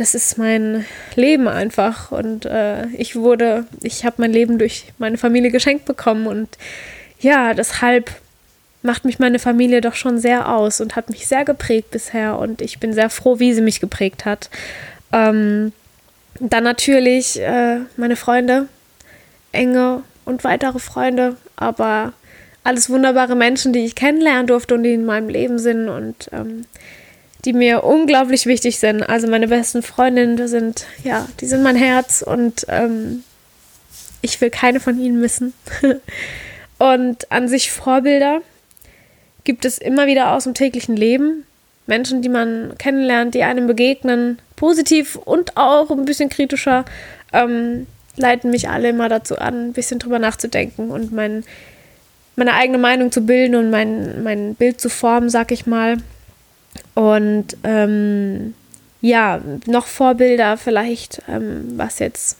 das 0.00 0.14
ist 0.14 0.38
mein 0.38 0.86
Leben 1.14 1.46
einfach. 1.46 2.10
Und 2.10 2.46
äh, 2.46 2.86
ich 2.96 3.16
wurde, 3.16 3.66
ich 3.82 4.06
habe 4.06 4.16
mein 4.18 4.32
Leben 4.32 4.58
durch 4.58 4.86
meine 4.96 5.18
Familie 5.18 5.50
geschenkt 5.50 5.84
bekommen 5.84 6.26
und 6.26 6.48
ja, 7.20 7.52
deshalb 7.52 8.10
macht 8.82 9.04
mich 9.04 9.18
meine 9.18 9.38
Familie 9.38 9.82
doch 9.82 9.94
schon 9.94 10.18
sehr 10.18 10.48
aus 10.48 10.80
und 10.80 10.96
hat 10.96 11.10
mich 11.10 11.26
sehr 11.26 11.44
geprägt 11.44 11.90
bisher 11.90 12.38
und 12.38 12.62
ich 12.62 12.80
bin 12.80 12.94
sehr 12.94 13.10
froh, 13.10 13.38
wie 13.40 13.52
sie 13.52 13.60
mich 13.60 13.78
geprägt 13.78 14.24
hat. 14.24 14.48
Ähm, 15.12 15.72
dann 16.38 16.64
natürlich 16.64 17.38
äh, 17.38 17.80
meine 17.98 18.16
Freunde, 18.16 18.68
enge 19.52 20.02
und 20.24 20.44
weitere 20.44 20.78
Freunde, 20.78 21.36
aber 21.56 22.14
alles 22.64 22.88
wunderbare 22.88 23.36
Menschen, 23.36 23.74
die 23.74 23.84
ich 23.84 23.96
kennenlernen 23.96 24.46
durfte 24.46 24.76
und 24.76 24.82
die 24.82 24.94
in 24.94 25.04
meinem 25.04 25.28
Leben 25.28 25.58
sind 25.58 25.90
und 25.90 26.30
ähm, 26.32 26.64
die 27.44 27.52
mir 27.52 27.84
unglaublich 27.84 28.46
wichtig 28.46 28.78
sind. 28.78 29.02
Also 29.02 29.26
meine 29.26 29.48
besten 29.48 29.82
Freundinnen 29.82 30.46
sind, 30.48 30.86
ja, 31.04 31.26
die 31.40 31.46
sind 31.46 31.62
mein 31.62 31.76
Herz 31.76 32.22
und 32.22 32.66
ähm, 32.68 33.24
ich 34.22 34.40
will 34.40 34.50
keine 34.50 34.80
von 34.80 34.98
ihnen 35.00 35.20
missen. 35.20 35.54
und 36.78 37.30
an 37.32 37.48
sich 37.48 37.72
Vorbilder 37.72 38.42
gibt 39.44 39.64
es 39.64 39.78
immer 39.78 40.06
wieder 40.06 40.32
aus 40.32 40.44
dem 40.44 40.54
täglichen 40.54 40.96
Leben. 40.96 41.44
Menschen, 41.86 42.22
die 42.22 42.28
man 42.28 42.74
kennenlernt, 42.78 43.34
die 43.34 43.42
einem 43.42 43.66
begegnen, 43.66 44.38
positiv 44.56 45.16
und 45.16 45.56
auch 45.56 45.90
ein 45.90 46.04
bisschen 46.04 46.28
kritischer. 46.28 46.84
Ähm, 47.32 47.86
leiten 48.16 48.50
mich 48.50 48.68
alle 48.68 48.90
immer 48.90 49.08
dazu 49.08 49.38
an, 49.38 49.68
ein 49.68 49.72
bisschen 49.72 49.98
drüber 49.98 50.18
nachzudenken 50.18 50.90
und 50.90 51.12
mein, 51.12 51.44
meine 52.36 52.54
eigene 52.54 52.78
Meinung 52.78 53.10
zu 53.10 53.22
bilden 53.22 53.56
und 53.56 53.70
mein, 53.70 54.22
mein 54.22 54.54
Bild 54.54 54.80
zu 54.80 54.90
formen, 54.90 55.30
sag 55.30 55.52
ich 55.52 55.66
mal. 55.66 55.96
Und 56.94 57.56
ähm, 57.64 58.54
ja, 59.00 59.40
noch 59.66 59.86
Vorbilder 59.86 60.56
vielleicht, 60.56 61.22
ähm, 61.28 61.72
was 61.76 61.98
jetzt 61.98 62.36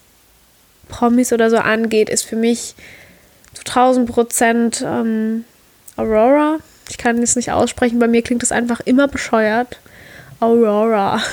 Promis 0.88 1.32
oder 1.32 1.50
so 1.50 1.56
angeht, 1.56 2.08
ist 2.08 2.24
für 2.24 2.36
mich 2.36 2.74
zu 3.54 3.60
1000 3.60 4.10
Prozent 4.10 4.84
ähm, 4.86 5.44
Aurora. 5.96 6.58
Ich 6.88 6.98
kann 6.98 7.22
es 7.22 7.36
nicht 7.36 7.52
aussprechen, 7.52 7.98
bei 7.98 8.08
mir 8.08 8.22
klingt 8.22 8.42
es 8.42 8.52
einfach 8.52 8.80
immer 8.80 9.08
bescheuert. 9.08 9.80
Aurora. 10.40 11.20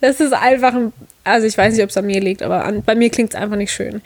Das 0.00 0.18
ist 0.18 0.32
einfach 0.32 0.74
ein, 0.74 0.92
also 1.22 1.46
ich 1.46 1.56
weiß 1.56 1.74
nicht, 1.74 1.82
ob 1.84 1.90
es 1.90 1.96
an 1.96 2.06
mir 2.06 2.20
liegt, 2.20 2.42
aber 2.42 2.64
an, 2.64 2.82
bei 2.82 2.96
mir 2.96 3.08
klingt 3.08 3.34
es 3.34 3.40
einfach 3.40 3.54
nicht 3.54 3.70
schön. 3.70 4.02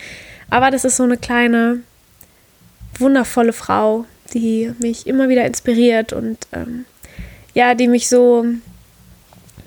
Aber 0.51 0.71
das 0.71 0.85
ist 0.85 0.99
so 0.99 1.05
eine 1.05 1.17
kleine, 1.17 1.81
wundervolle 2.99 3.55
Frau, 3.55 4.05
die 4.35 4.73
mich 4.79 5.07
immer 5.07 5.31
wieder 5.31 5.47
inspiriert 5.47 6.13
und 6.13 6.37
ähm, 6.53 6.85
ja, 7.57 7.75
die 7.75 7.89
mich 7.89 8.07
so 8.11 8.45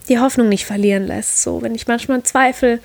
die 0.09 0.19
Hoffnung 0.19 0.47
nicht 0.47 0.65
verlieren 0.65 1.07
lässt. 1.07 1.41
So, 1.41 1.63
wenn 1.63 1.73
ich 1.73 1.87
manchmal 1.87 2.21
zweifle, 2.21 2.79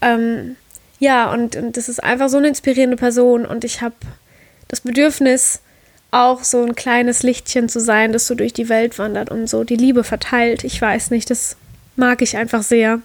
ähm, 0.00 0.54
ja, 1.00 1.32
und, 1.32 1.56
und 1.56 1.76
das 1.76 1.88
ist 1.88 2.02
einfach 2.02 2.28
so 2.28 2.36
eine 2.36 2.46
inspirierende 2.46 2.96
Person 2.96 3.44
und 3.44 3.64
ich 3.64 3.82
habe 3.82 3.96
das 4.68 4.82
Bedürfnis, 4.82 5.60
auch 6.12 6.44
so 6.44 6.62
ein 6.62 6.76
kleines 6.76 7.24
Lichtchen 7.24 7.68
zu 7.68 7.80
sein, 7.80 8.12
das 8.12 8.28
so 8.28 8.36
durch 8.36 8.52
die 8.52 8.68
Welt 8.68 9.00
wandert 9.00 9.32
und 9.32 9.48
so 9.48 9.64
die 9.64 9.74
Liebe 9.74 10.04
verteilt. 10.04 10.62
Ich 10.62 10.80
weiß 10.80 11.10
nicht, 11.10 11.28
das 11.28 11.56
mag 11.96 12.22
ich 12.22 12.36
einfach 12.36 12.62
sehr. 12.62 13.00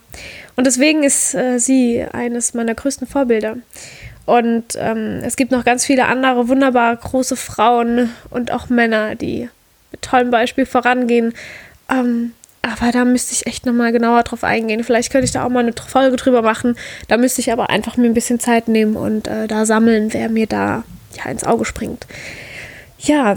Und 0.55 0.67
deswegen 0.67 1.01
ist 1.01 1.33
äh, 1.33 1.57
sie 1.57 2.03
eines 2.03 2.53
meiner 2.53 2.75
größten 2.75 3.07
Vorbilder. 3.07 3.57
Und 4.27 4.75
ähm, 4.77 5.21
es 5.23 5.35
gibt 5.35 5.51
noch 5.51 5.65
ganz 5.65 5.85
viele 5.85 6.05
andere 6.05 6.47
wunderbar 6.47 6.95
große 6.95 7.35
Frauen 7.35 8.11
und 8.29 8.51
auch 8.51 8.69
Männer, 8.69 9.15
die 9.15 9.49
mit 9.91 10.01
tollem 10.01 10.31
Beispiel 10.31 10.65
vorangehen. 10.65 11.33
Ähm, 11.89 12.33
aber 12.61 12.91
da 12.91 13.05
müsste 13.05 13.33
ich 13.33 13.47
echt 13.47 13.65
nochmal 13.65 13.91
genauer 13.91 14.23
drauf 14.23 14.43
eingehen. 14.43 14.83
Vielleicht 14.83 15.11
könnte 15.11 15.25
ich 15.25 15.31
da 15.31 15.45
auch 15.45 15.49
mal 15.49 15.61
eine 15.61 15.73
Folge 15.73 16.15
drüber 16.15 16.41
machen. 16.41 16.75
Da 17.07 17.17
müsste 17.17 17.41
ich 17.41 17.51
aber 17.51 17.69
einfach 17.69 17.97
mir 17.97 18.05
ein 18.05 18.13
bisschen 18.13 18.39
Zeit 18.39 18.67
nehmen 18.67 18.95
und 18.95 19.27
äh, 19.27 19.47
da 19.47 19.65
sammeln, 19.65 20.13
wer 20.13 20.29
mir 20.29 20.47
da 20.47 20.83
ja 21.17 21.31
ins 21.31 21.43
Auge 21.43 21.65
springt. 21.65 22.05
Ja, 22.99 23.35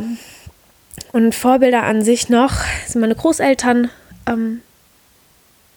und 1.13 1.35
Vorbilder 1.35 1.85
an 1.85 2.03
sich 2.03 2.29
noch 2.29 2.53
sind 2.87 3.01
meine 3.01 3.15
Großeltern. 3.15 3.91
Ähm, 4.27 4.61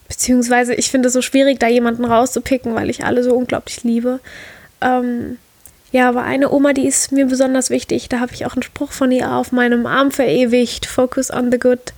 Beziehungsweise 0.08 0.74
ich 0.74 0.90
finde 0.90 1.08
es 1.08 1.12
so 1.12 1.22
schwierig, 1.22 1.60
da 1.60 1.68
jemanden 1.68 2.04
rauszupicken, 2.06 2.74
weil 2.74 2.88
ich 2.88 3.04
alle 3.04 3.22
so 3.22 3.34
unglaublich 3.34 3.84
liebe. 3.84 4.20
Ähm, 4.80 5.36
ja, 5.90 6.08
aber 6.08 6.22
eine 6.22 6.50
Oma, 6.50 6.72
die 6.72 6.86
ist 6.86 7.12
mir 7.12 7.26
besonders 7.26 7.70
wichtig. 7.70 8.08
Da 8.08 8.20
habe 8.20 8.34
ich 8.34 8.44
auch 8.44 8.54
einen 8.54 8.62
Spruch 8.62 8.92
von 8.92 9.10
ihr 9.10 9.32
auf 9.32 9.52
meinem 9.52 9.86
Arm 9.86 10.10
verewigt. 10.10 10.86
Focus 10.86 11.30
on 11.30 11.50
the 11.50 11.58
good. 11.58 11.94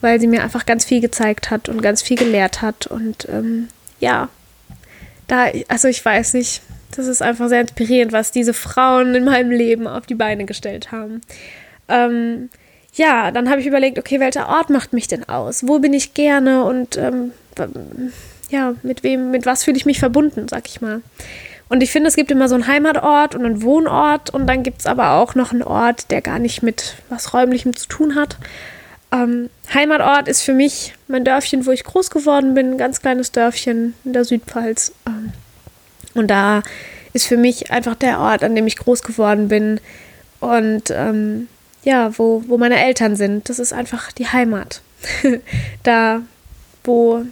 Weil 0.00 0.20
sie 0.20 0.26
mir 0.26 0.42
einfach 0.42 0.66
ganz 0.66 0.84
viel 0.84 1.00
gezeigt 1.00 1.50
hat 1.50 1.68
und 1.68 1.82
ganz 1.82 2.02
viel 2.02 2.16
gelehrt 2.16 2.62
hat. 2.62 2.86
Und 2.86 3.28
ähm, 3.30 3.68
ja, 4.00 4.28
da, 5.26 5.46
also 5.68 5.88
ich 5.88 6.02
weiß 6.02 6.34
nicht, 6.34 6.62
das 6.96 7.06
ist 7.06 7.22
einfach 7.22 7.48
sehr 7.48 7.60
inspirierend, 7.60 8.12
was 8.12 8.30
diese 8.30 8.54
Frauen 8.54 9.14
in 9.14 9.24
meinem 9.24 9.50
Leben 9.50 9.86
auf 9.86 10.06
die 10.06 10.14
Beine 10.14 10.46
gestellt 10.46 10.92
haben. 10.92 11.20
Ähm, 11.88 12.48
ja, 12.94 13.30
dann 13.30 13.50
habe 13.50 13.60
ich 13.60 13.66
überlegt, 13.66 13.98
okay, 13.98 14.20
welcher 14.20 14.48
Ort 14.48 14.70
macht 14.70 14.94
mich 14.94 15.08
denn 15.08 15.28
aus? 15.28 15.66
Wo 15.66 15.78
bin 15.78 15.92
ich 15.92 16.14
gerne 16.14 16.64
und 16.64 16.96
ähm, 16.96 17.32
ja, 18.48 18.74
mit 18.82 19.02
wem, 19.02 19.30
mit 19.30 19.44
was 19.44 19.64
fühle 19.64 19.76
ich 19.76 19.84
mich 19.84 19.98
verbunden, 19.98 20.48
sag 20.48 20.66
ich 20.68 20.80
mal. 20.80 21.02
Und 21.68 21.82
ich 21.82 21.90
finde, 21.90 22.08
es 22.08 22.16
gibt 22.16 22.30
immer 22.30 22.48
so 22.48 22.54
einen 22.54 22.66
Heimatort 22.66 23.34
und 23.34 23.44
einen 23.44 23.62
Wohnort 23.62 24.30
und 24.30 24.46
dann 24.46 24.62
gibt 24.62 24.80
es 24.80 24.86
aber 24.86 25.12
auch 25.12 25.34
noch 25.34 25.52
einen 25.52 25.62
Ort, 25.62 26.10
der 26.10 26.22
gar 26.22 26.38
nicht 26.38 26.62
mit 26.62 26.94
was 27.08 27.34
Räumlichem 27.34 27.74
zu 27.74 27.88
tun 27.88 28.14
hat. 28.14 28.36
Ähm, 29.12 29.50
Heimatort 29.72 30.28
ist 30.28 30.42
für 30.42 30.54
mich 30.54 30.94
mein 31.08 31.24
Dörfchen, 31.24 31.66
wo 31.66 31.72
ich 31.72 31.84
groß 31.84 32.10
geworden 32.10 32.54
bin, 32.54 32.72
ein 32.72 32.78
ganz 32.78 33.00
kleines 33.00 33.32
Dörfchen 33.32 33.94
in 34.04 34.12
der 34.12 34.24
Südpfalz. 34.24 34.92
Ähm, 35.06 35.32
und 36.14 36.28
da 36.28 36.62
ist 37.12 37.26
für 37.26 37.36
mich 37.36 37.70
einfach 37.72 37.96
der 37.96 38.20
Ort, 38.20 38.44
an 38.44 38.54
dem 38.54 38.66
ich 38.66 38.76
groß 38.76 39.02
geworden 39.02 39.48
bin 39.48 39.80
und 40.40 40.90
ähm, 40.90 41.48
ja, 41.82 42.16
wo, 42.18 42.42
wo 42.46 42.58
meine 42.58 42.84
Eltern 42.84 43.16
sind. 43.16 43.48
Das 43.48 43.58
ist 43.58 43.72
einfach 43.72 44.12
die 44.12 44.28
Heimat. 44.28 44.82
da, 45.82 46.22
wo 46.84 47.24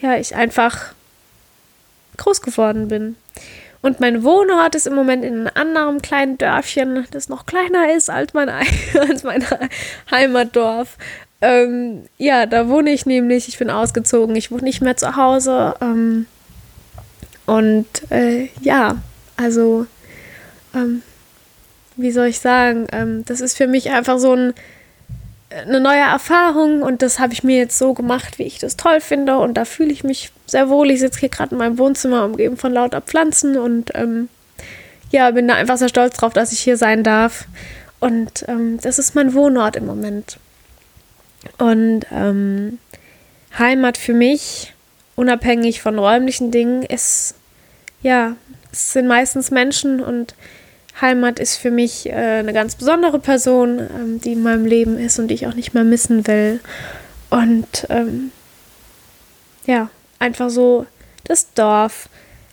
ja, 0.00 0.16
ich 0.16 0.34
einfach 0.34 0.94
groß 2.20 2.42
geworden 2.42 2.88
bin. 2.88 3.16
Und 3.82 3.98
mein 3.98 4.22
Wohnort 4.22 4.74
ist 4.74 4.86
im 4.86 4.94
Moment 4.94 5.24
in 5.24 5.46
einem 5.46 5.50
anderen 5.54 6.02
kleinen 6.02 6.36
Dörfchen, 6.36 7.06
das 7.12 7.28
noch 7.28 7.46
kleiner 7.46 7.94
ist 7.94 8.10
als 8.10 8.34
mein, 8.34 8.48
als 9.08 9.24
mein 9.24 9.44
Heimatdorf. 10.10 10.96
Ähm, 11.40 12.04
ja, 12.18 12.46
da 12.46 12.68
wohne 12.68 12.90
ich 12.90 13.06
nämlich. 13.06 13.48
Ich 13.48 13.58
bin 13.58 13.70
ausgezogen. 13.70 14.36
Ich 14.36 14.50
wohne 14.50 14.64
nicht 14.64 14.82
mehr 14.82 14.96
zu 14.96 15.16
Hause. 15.16 15.74
Ähm, 15.80 16.26
und 17.46 17.86
äh, 18.10 18.48
ja, 18.60 18.98
also, 19.36 19.86
ähm, 20.74 21.02
wie 21.96 22.10
soll 22.10 22.26
ich 22.26 22.40
sagen, 22.40 22.86
ähm, 22.92 23.24
das 23.24 23.40
ist 23.40 23.56
für 23.56 23.66
mich 23.66 23.90
einfach 23.90 24.18
so 24.18 24.34
ein 24.34 24.54
eine 25.50 25.80
neue 25.80 26.00
Erfahrung 26.00 26.82
und 26.82 27.02
das 27.02 27.18
habe 27.18 27.32
ich 27.32 27.42
mir 27.42 27.56
jetzt 27.56 27.78
so 27.78 27.92
gemacht, 27.92 28.38
wie 28.38 28.44
ich 28.44 28.58
das 28.58 28.76
toll 28.76 29.00
finde 29.00 29.38
und 29.38 29.54
da 29.54 29.64
fühle 29.64 29.92
ich 29.92 30.04
mich 30.04 30.30
sehr 30.46 30.68
wohl. 30.68 30.90
Ich 30.90 31.00
sitze 31.00 31.20
hier 31.20 31.28
gerade 31.28 31.52
in 31.52 31.58
meinem 31.58 31.78
Wohnzimmer 31.78 32.24
umgeben 32.24 32.56
von 32.56 32.72
lauter 32.72 33.00
Pflanzen 33.00 33.58
und 33.58 33.90
ähm, 33.94 34.28
ja, 35.10 35.30
bin 35.32 35.48
da 35.48 35.54
einfach 35.54 35.76
sehr 35.76 35.88
stolz 35.88 36.16
drauf, 36.16 36.32
dass 36.32 36.52
ich 36.52 36.60
hier 36.60 36.76
sein 36.76 37.02
darf 37.02 37.46
und 37.98 38.44
ähm, 38.48 38.78
das 38.80 38.98
ist 38.98 39.14
mein 39.14 39.34
Wohnort 39.34 39.76
im 39.76 39.86
Moment. 39.86 40.38
Und 41.58 42.06
ähm, 42.12 42.78
Heimat 43.58 43.98
für 43.98 44.14
mich, 44.14 44.72
unabhängig 45.16 45.82
von 45.82 45.98
räumlichen 45.98 46.50
Dingen, 46.50 46.82
ist 46.82 47.34
ja, 48.02 48.36
es 48.72 48.92
sind 48.92 49.08
meistens 49.08 49.50
Menschen 49.50 50.00
und 50.00 50.34
Heimat 51.00 51.38
ist 51.38 51.56
für 51.56 51.70
mich 51.70 52.06
äh, 52.06 52.12
eine 52.12 52.52
ganz 52.52 52.74
besondere 52.74 53.18
Person, 53.18 53.78
ähm, 53.78 54.20
die 54.20 54.32
in 54.32 54.42
meinem 54.42 54.66
Leben 54.66 54.98
ist 54.98 55.18
und 55.18 55.28
die 55.28 55.34
ich 55.34 55.46
auch 55.46 55.54
nicht 55.54 55.74
mehr 55.74 55.84
missen 55.84 56.26
will. 56.26 56.60
Und 57.30 57.86
ähm, 57.88 58.32
ja, 59.66 59.90
einfach 60.18 60.50
so 60.50 60.86
das 61.24 61.52
Dorf 61.54 62.08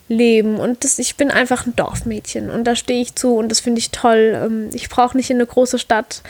leben 0.08 0.56
und 0.56 0.84
das, 0.84 0.98
ich 0.98 1.16
bin 1.16 1.30
einfach 1.30 1.66
ein 1.66 1.76
Dorfmädchen 1.76 2.48
und 2.48 2.64
da 2.64 2.74
stehe 2.74 3.02
ich 3.02 3.14
zu 3.14 3.36
und 3.36 3.50
das 3.50 3.60
finde 3.60 3.80
ich 3.80 3.90
toll. 3.90 4.40
Ähm, 4.42 4.70
ich 4.72 4.88
brauche 4.88 5.16
nicht 5.16 5.30
in 5.30 5.36
eine 5.36 5.46
große 5.46 5.78
Stadt. 5.78 6.22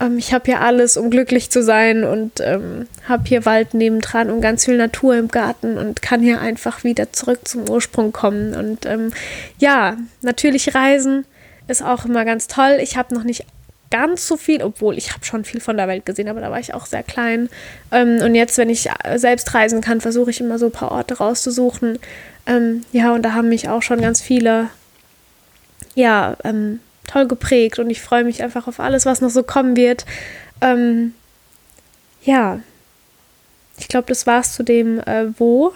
Ähm, 0.00 0.16
ich 0.16 0.32
habe 0.32 0.46
hier 0.46 0.60
alles, 0.62 0.96
um 0.96 1.10
glücklich 1.10 1.50
zu 1.50 1.62
sein 1.62 2.04
und 2.04 2.40
ähm, 2.40 2.86
habe 3.08 3.24
hier 3.26 3.44
Wald 3.44 3.74
nebendran 3.74 4.30
und 4.30 4.40
ganz 4.40 4.64
viel 4.64 4.78
Natur 4.78 5.16
im 5.16 5.28
Garten 5.28 5.76
und 5.76 6.00
kann 6.00 6.22
hier 6.22 6.40
einfach 6.40 6.84
wieder 6.84 7.12
zurück 7.12 7.40
zum 7.44 7.68
Ursprung 7.68 8.12
kommen. 8.12 8.54
Und 8.54 8.86
ähm, 8.86 9.12
ja, 9.58 9.96
natürlich 10.22 10.74
reisen 10.74 11.26
ist 11.68 11.82
auch 11.82 12.04
immer 12.04 12.24
ganz 12.24 12.46
toll. 12.46 12.78
Ich 12.80 12.96
habe 12.96 13.14
noch 13.14 13.24
nicht 13.24 13.46
ganz 13.90 14.26
so 14.26 14.36
viel, 14.36 14.62
obwohl 14.62 14.96
ich 14.96 15.12
habe 15.12 15.24
schon 15.24 15.44
viel 15.44 15.60
von 15.60 15.76
der 15.76 15.88
Welt 15.88 16.06
gesehen, 16.06 16.28
aber 16.28 16.40
da 16.40 16.50
war 16.50 16.60
ich 16.60 16.74
auch 16.74 16.86
sehr 16.86 17.02
klein. 17.02 17.48
Ähm, 17.90 18.20
und 18.22 18.34
jetzt, 18.34 18.56
wenn 18.56 18.70
ich 18.70 18.88
selbst 19.16 19.52
reisen 19.52 19.80
kann, 19.80 20.00
versuche 20.00 20.30
ich 20.30 20.40
immer 20.40 20.58
so 20.58 20.66
ein 20.66 20.72
paar 20.72 20.92
Orte 20.92 21.18
rauszusuchen. 21.18 21.98
Ähm, 22.46 22.84
ja, 22.92 23.12
und 23.12 23.22
da 23.22 23.34
haben 23.34 23.48
mich 23.48 23.68
auch 23.68 23.82
schon 23.82 24.00
ganz 24.00 24.20
viele, 24.20 24.68
ja, 25.94 26.36
ähm, 26.44 26.80
toll 27.06 27.26
geprägt 27.26 27.80
und 27.80 27.90
ich 27.90 28.00
freue 28.00 28.22
mich 28.22 28.42
einfach 28.42 28.68
auf 28.68 28.78
alles, 28.78 29.06
was 29.06 29.20
noch 29.20 29.30
so 29.30 29.42
kommen 29.42 29.76
wird. 29.76 30.06
Ähm, 30.60 31.14
ja, 32.22 32.60
ich 33.78 33.88
glaube, 33.88 34.06
das 34.08 34.26
war 34.26 34.40
es 34.40 34.54
zu 34.54 34.62
dem 34.62 35.00
äh, 35.00 35.26
Wo. 35.38 35.72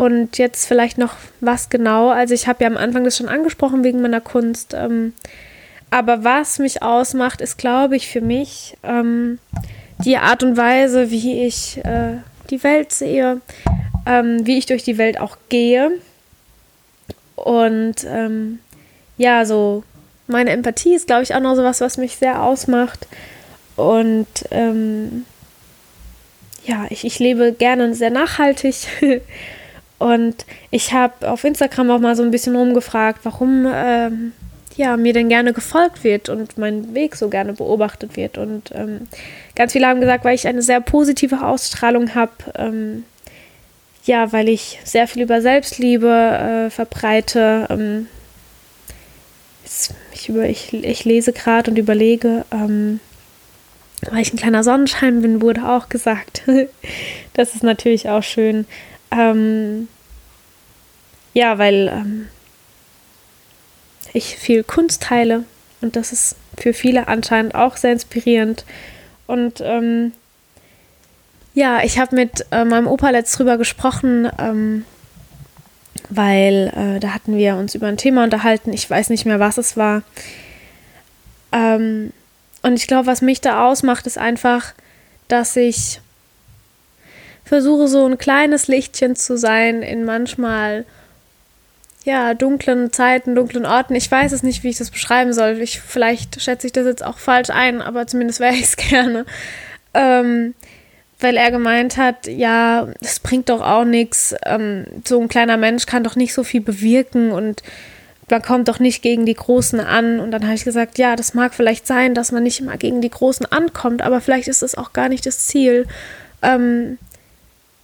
Und 0.00 0.38
jetzt 0.38 0.64
vielleicht 0.64 0.96
noch 0.96 1.16
was 1.40 1.68
genau. 1.68 2.08
Also 2.08 2.32
ich 2.32 2.48
habe 2.48 2.64
ja 2.64 2.70
am 2.70 2.78
Anfang 2.78 3.04
das 3.04 3.18
schon 3.18 3.28
angesprochen 3.28 3.84
wegen 3.84 4.00
meiner 4.00 4.22
Kunst. 4.22 4.72
Ähm, 4.72 5.12
aber 5.90 6.24
was 6.24 6.58
mich 6.58 6.82
ausmacht, 6.82 7.42
ist, 7.42 7.58
glaube 7.58 7.96
ich, 7.96 8.08
für 8.08 8.22
mich 8.22 8.78
ähm, 8.82 9.38
die 10.02 10.16
Art 10.16 10.42
und 10.42 10.56
Weise, 10.56 11.10
wie 11.10 11.44
ich 11.44 11.84
äh, 11.84 12.16
die 12.48 12.64
Welt 12.64 12.92
sehe, 12.92 13.42
ähm, 14.06 14.46
wie 14.46 14.56
ich 14.56 14.64
durch 14.64 14.82
die 14.84 14.96
Welt 14.96 15.20
auch 15.20 15.36
gehe. 15.50 15.90
Und 17.34 17.96
ähm, 18.06 18.60
ja, 19.18 19.44
so 19.44 19.84
meine 20.28 20.48
Empathie 20.48 20.94
ist, 20.94 21.08
glaube 21.08 21.24
ich, 21.24 21.34
auch 21.34 21.40
noch 21.40 21.56
so 21.56 21.62
was, 21.62 21.82
was 21.82 21.98
mich 21.98 22.16
sehr 22.16 22.42
ausmacht. 22.42 23.06
Und 23.76 24.28
ähm, 24.50 25.26
ja, 26.64 26.86
ich, 26.88 27.04
ich 27.04 27.18
lebe 27.18 27.52
gerne 27.52 27.94
sehr 27.94 28.10
nachhaltig. 28.10 28.76
Und 30.00 30.46
ich 30.70 30.94
habe 30.94 31.30
auf 31.30 31.44
Instagram 31.44 31.90
auch 31.90 31.98
mal 31.98 32.16
so 32.16 32.22
ein 32.22 32.30
bisschen 32.30 32.56
rumgefragt, 32.56 33.20
warum 33.22 33.68
ähm, 33.70 34.32
ja, 34.74 34.96
mir 34.96 35.12
denn 35.12 35.28
gerne 35.28 35.52
gefolgt 35.52 36.04
wird 36.04 36.30
und 36.30 36.56
mein 36.56 36.94
Weg 36.94 37.16
so 37.16 37.28
gerne 37.28 37.52
beobachtet 37.52 38.16
wird. 38.16 38.38
Und 38.38 38.70
ähm, 38.74 39.08
ganz 39.54 39.72
viele 39.72 39.86
haben 39.86 40.00
gesagt, 40.00 40.24
weil 40.24 40.34
ich 40.34 40.48
eine 40.48 40.62
sehr 40.62 40.80
positive 40.80 41.44
Ausstrahlung 41.44 42.14
habe. 42.14 42.32
Ähm, 42.56 43.04
ja, 44.04 44.32
weil 44.32 44.48
ich 44.48 44.80
sehr 44.84 45.06
viel 45.06 45.20
über 45.20 45.42
Selbstliebe 45.42 46.08
äh, 46.08 46.70
verbreite. 46.70 47.66
Ähm, 47.68 48.06
ich, 50.14 50.30
über, 50.30 50.48
ich, 50.48 50.72
ich 50.72 51.04
lese 51.04 51.34
gerade 51.34 51.70
und 51.70 51.76
überlege, 51.76 52.46
ähm, 52.50 53.00
weil 54.10 54.22
ich 54.22 54.32
ein 54.32 54.38
kleiner 54.38 54.64
Sonnenschein 54.64 55.20
bin, 55.20 55.42
wurde 55.42 55.68
auch 55.68 55.90
gesagt. 55.90 56.42
das 57.34 57.54
ist 57.54 57.62
natürlich 57.62 58.08
auch 58.08 58.22
schön. 58.22 58.64
Ähm, 59.10 59.88
ja, 61.34 61.58
weil 61.58 61.88
ähm, 61.88 62.28
ich 64.12 64.36
viel 64.36 64.64
Kunst 64.64 65.02
teile 65.02 65.44
und 65.80 65.96
das 65.96 66.12
ist 66.12 66.36
für 66.58 66.72
viele 66.72 67.08
anscheinend 67.08 67.54
auch 67.54 67.76
sehr 67.76 67.92
inspirierend. 67.92 68.64
Und 69.26 69.60
ähm, 69.60 70.12
ja, 71.54 71.82
ich 71.82 71.98
habe 71.98 72.16
mit 72.16 72.46
äh, 72.50 72.64
meinem 72.64 72.86
Opa 72.86 73.10
letzt 73.10 73.38
drüber 73.38 73.58
gesprochen, 73.58 74.28
ähm, 74.38 74.84
weil 76.08 76.72
äh, 76.76 77.00
da 77.00 77.14
hatten 77.14 77.36
wir 77.36 77.56
uns 77.56 77.74
über 77.74 77.86
ein 77.86 77.96
Thema 77.96 78.24
unterhalten. 78.24 78.72
Ich 78.72 78.88
weiß 78.88 79.10
nicht 79.10 79.26
mehr, 79.26 79.40
was 79.40 79.58
es 79.58 79.76
war. 79.76 80.02
Ähm, 81.52 82.12
und 82.62 82.74
ich 82.74 82.86
glaube, 82.86 83.06
was 83.06 83.22
mich 83.22 83.40
da 83.40 83.66
ausmacht, 83.66 84.06
ist 84.06 84.18
einfach, 84.18 84.74
dass 85.28 85.56
ich 85.56 86.00
versuche, 87.50 87.88
so 87.88 88.06
ein 88.06 88.16
kleines 88.16 88.68
Lichtchen 88.68 89.16
zu 89.16 89.36
sein 89.36 89.82
in 89.82 90.04
manchmal 90.04 90.84
ja, 92.04 92.32
dunklen 92.34 92.92
Zeiten, 92.92 93.34
dunklen 93.34 93.66
Orten. 93.66 93.96
Ich 93.96 94.08
weiß 94.08 94.30
es 94.30 94.44
nicht, 94.44 94.62
wie 94.62 94.68
ich 94.68 94.78
das 94.78 94.92
beschreiben 94.92 95.32
soll. 95.32 95.58
Ich, 95.60 95.80
vielleicht 95.80 96.40
schätze 96.40 96.68
ich 96.68 96.72
das 96.72 96.86
jetzt 96.86 97.04
auch 97.04 97.18
falsch 97.18 97.50
ein, 97.50 97.82
aber 97.82 98.06
zumindest 98.06 98.38
wäre 98.40 98.54
ich 98.54 98.62
es 98.62 98.76
gerne. 98.76 99.26
Ähm, 99.94 100.54
weil 101.18 101.36
er 101.36 101.50
gemeint 101.50 101.96
hat, 101.96 102.28
ja, 102.28 102.86
das 103.00 103.18
bringt 103.18 103.48
doch 103.48 103.62
auch 103.62 103.84
nichts. 103.84 104.32
Ähm, 104.46 104.84
so 105.04 105.20
ein 105.20 105.26
kleiner 105.26 105.56
Mensch 105.56 105.86
kann 105.86 106.04
doch 106.04 106.14
nicht 106.14 106.32
so 106.32 106.44
viel 106.44 106.60
bewirken 106.60 107.32
und 107.32 107.64
man 108.28 108.42
kommt 108.42 108.68
doch 108.68 108.78
nicht 108.78 109.02
gegen 109.02 109.26
die 109.26 109.34
Großen 109.34 109.80
an. 109.80 110.20
Und 110.20 110.30
dann 110.30 110.44
habe 110.44 110.54
ich 110.54 110.62
gesagt, 110.62 110.98
ja, 110.98 111.16
das 111.16 111.34
mag 111.34 111.52
vielleicht 111.52 111.88
sein, 111.88 112.14
dass 112.14 112.30
man 112.30 112.44
nicht 112.44 112.60
immer 112.60 112.76
gegen 112.76 113.00
die 113.00 113.10
Großen 113.10 113.44
ankommt, 113.50 114.02
aber 114.02 114.20
vielleicht 114.20 114.46
ist 114.46 114.62
es 114.62 114.76
auch 114.76 114.92
gar 114.92 115.08
nicht 115.08 115.26
das 115.26 115.48
Ziel. 115.48 115.88
Ähm, 116.42 116.96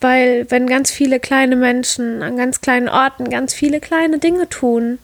weil 0.00 0.46
wenn 0.50 0.66
ganz 0.66 0.90
viele 0.90 1.20
kleine 1.20 1.56
Menschen 1.56 2.22
an 2.22 2.36
ganz 2.36 2.60
kleinen 2.60 2.88
Orten 2.88 3.30
ganz 3.30 3.54
viele 3.54 3.80
kleine 3.80 4.18
Dinge 4.18 4.48
tun 4.48 4.98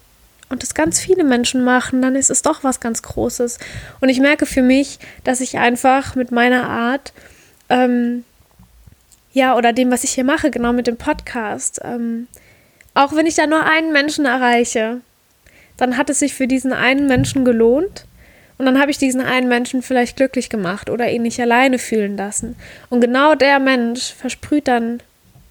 und 0.49 0.63
das 0.63 0.75
ganz 0.75 1.01
viele 1.01 1.25
Menschen 1.25 1.65
machen, 1.65 2.03
dann 2.03 2.15
ist 2.15 2.31
es 2.31 2.43
doch 2.43 2.63
was 2.63 2.81
ganz 2.81 3.03
Großes. 3.03 3.59
Und 4.01 4.11
ich 4.11 4.21
merke 4.21 4.45
für 4.45 4.63
mich, 4.63 4.99
dass 5.25 5.41
ich 5.41 5.59
einfach 5.59 6.15
mit 6.15 6.31
meiner 6.31 6.69
Art, 6.69 7.13
ähm, 7.71 8.25
ja, 9.33 9.57
oder 9.57 9.73
dem, 9.73 9.91
was 9.91 10.05
ich 10.05 10.11
hier 10.11 10.25
mache, 10.25 10.51
genau 10.51 10.75
mit 10.75 10.87
dem 10.87 10.99
Podcast, 10.99 11.81
ähm, 11.83 12.29
auch 12.93 13.15
wenn 13.17 13.25
ich 13.25 13.35
da 13.35 13.47
nur 13.47 13.65
einen 13.65 13.93
Menschen 13.93 14.27
erreiche, 14.27 15.01
dann 15.79 15.97
hat 15.97 16.11
es 16.11 16.19
sich 16.19 16.35
für 16.35 16.47
diesen 16.47 16.75
einen 16.75 17.07
Menschen 17.07 17.47
gelohnt. 17.47 18.05
Und 18.63 18.67
dann 18.67 18.79
habe 18.79 18.93
ich 18.93 18.99
diesen 18.99 19.21
einen 19.21 19.49
Menschen 19.49 19.83
vielleicht 19.83 20.17
glücklich 20.17 20.49
gemacht 20.49 20.89
oder 20.89 21.11
ihn 21.11 21.23
nicht 21.23 21.41
alleine 21.41 21.81
fühlen 21.81 22.17
lassen. 22.17 22.55
Und 22.91 23.01
genau 23.01 23.35
der 23.35 23.59
Mensch 23.59 24.15
versprüht 24.15 24.69
dann 24.69 25.01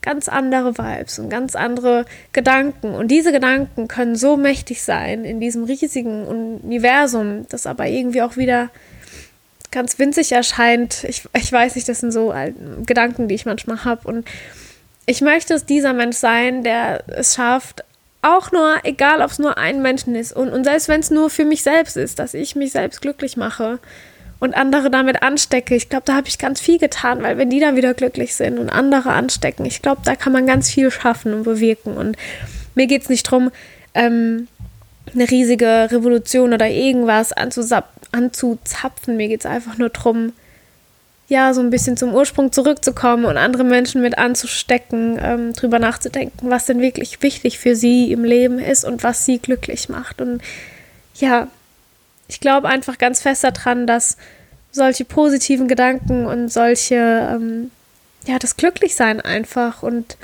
ganz 0.02 0.30
andere 0.30 0.78
Vibes 0.78 1.20
und 1.20 1.28
ganz 1.28 1.58
andere 1.58 2.06
Gedanken. 2.32 2.94
Und 2.94 3.10
diese 3.10 3.34
Gedanken 3.34 3.90
können 3.90 4.16
so 4.16 4.38
mächtig 4.38 4.82
sein 4.82 5.26
in 5.26 5.42
diesem 5.42 5.66
riesigen 5.66 6.26
Universum, 6.26 7.46
das 7.50 7.66
aber 7.66 7.86
irgendwie 7.86 8.22
auch 8.22 8.38
wieder 8.38 8.70
ganz 9.72 10.00
winzig 10.00 10.32
erscheint. 10.32 11.04
Ich, 11.04 11.24
ich 11.36 11.52
weiß 11.52 11.76
nicht, 11.76 11.90
das 11.90 12.00
sind 12.00 12.14
so 12.14 12.34
Gedanken, 12.86 13.28
die 13.28 13.36
ich 13.36 13.46
manchmal 13.46 13.84
habe. 13.84 14.08
Und 14.08 14.26
ich 15.06 15.20
möchte 15.20 15.54
es 15.54 15.66
dieser 15.66 15.92
Mensch 15.92 16.16
sein, 16.16 16.64
der 16.64 17.04
es 17.08 17.36
schafft, 17.36 17.84
auch 18.22 18.52
nur, 18.52 18.78
egal 18.84 19.22
ob 19.22 19.32
es 19.32 19.40
nur 19.40 19.58
ein 19.58 19.82
Menschen 19.82 20.16
ist 20.16 20.34
und, 20.34 20.50
und 20.50 20.64
selbst 20.64 20.88
wenn 20.88 21.00
es 21.00 21.10
nur 21.10 21.30
für 21.30 21.46
mich 21.46 21.64
selbst 21.64 21.98
ist, 21.98 22.20
dass 22.20 22.34
ich 22.34 22.56
mich 22.56 22.72
selbst 22.72 23.02
glücklich 23.02 23.36
mache 23.36 23.80
und 24.40 24.56
andere 24.56 24.90
damit 24.90 25.24
anstecke, 25.24 25.76
ich 25.76 25.90
glaube, 25.90 26.04
da 26.06 26.16
habe 26.16 26.28
ich 26.28 26.38
ganz 26.38 26.60
viel 26.60 26.78
getan, 26.78 27.24
weil 27.24 27.38
wenn 27.38 27.50
die 27.50 27.60
dann 27.60 27.76
wieder 27.76 27.94
glücklich 27.94 28.36
sind 28.36 28.60
und 28.60 28.70
andere 28.70 29.12
anstecken, 29.12 29.66
ich 29.66 29.82
glaube, 29.82 30.02
da 30.04 30.16
kann 30.16 30.34
man 30.34 30.48
ganz 30.48 30.70
viel 30.70 30.92
schaffen 30.92 31.34
und 31.34 31.44
bewirken. 31.44 31.96
Und 31.96 32.18
mir 32.76 32.88
geht 32.88 33.04
es 33.04 33.10
nicht 33.10 33.28
darum, 33.28 33.52
ähm, 33.94 34.48
eine 35.14 35.30
riesige 35.30 35.90
Revolution 35.92 36.54
oder 36.54 36.70
irgendwas 36.70 37.34
anzuzapfen. 37.34 39.18
Mir 39.18 39.28
geht 39.28 39.42
es 39.42 39.46
einfach 39.46 39.78
nur 39.78 39.90
darum, 39.90 40.34
ja, 41.32 41.54
so 41.54 41.62
ein 41.62 41.70
bisschen 41.70 41.96
zum 41.96 42.14
Ursprung 42.14 42.52
zurückzukommen 42.52 43.24
und 43.24 43.38
andere 43.38 43.64
Menschen 43.64 44.02
mit 44.02 44.18
anzustecken, 44.18 45.18
ähm, 45.18 45.54
drüber 45.54 45.80
nachzudenken, 45.80 46.50
was 46.50 46.66
denn 46.66 46.82
wirklich 46.82 47.24
wichtig 47.24 47.58
für 47.58 47.74
sie 47.74 48.12
im 48.12 48.26
Leben 48.26 48.60
ist 48.60 48.84
und 48.84 49.02
was 49.06 49.24
sie 49.24 49.40
glücklich 49.40 49.88
macht. 49.88 50.20
Und 50.20 50.42
ja, 51.16 51.48
ich 52.28 52.42
glaube 52.42 52.68
einfach 52.68 52.98
ganz 52.98 53.22
fest 53.22 53.46
daran, 53.46 53.88
dass 53.88 54.18
solche 54.74 55.06
positiven 55.06 55.70
Gedanken 55.70 56.26
und 56.26 56.50
solche, 56.50 56.96
ähm, 56.98 57.72
ja, 58.28 58.38
das 58.38 58.58
Glücklichsein 58.58 59.22
einfach 59.22 59.84
und 59.84 60.18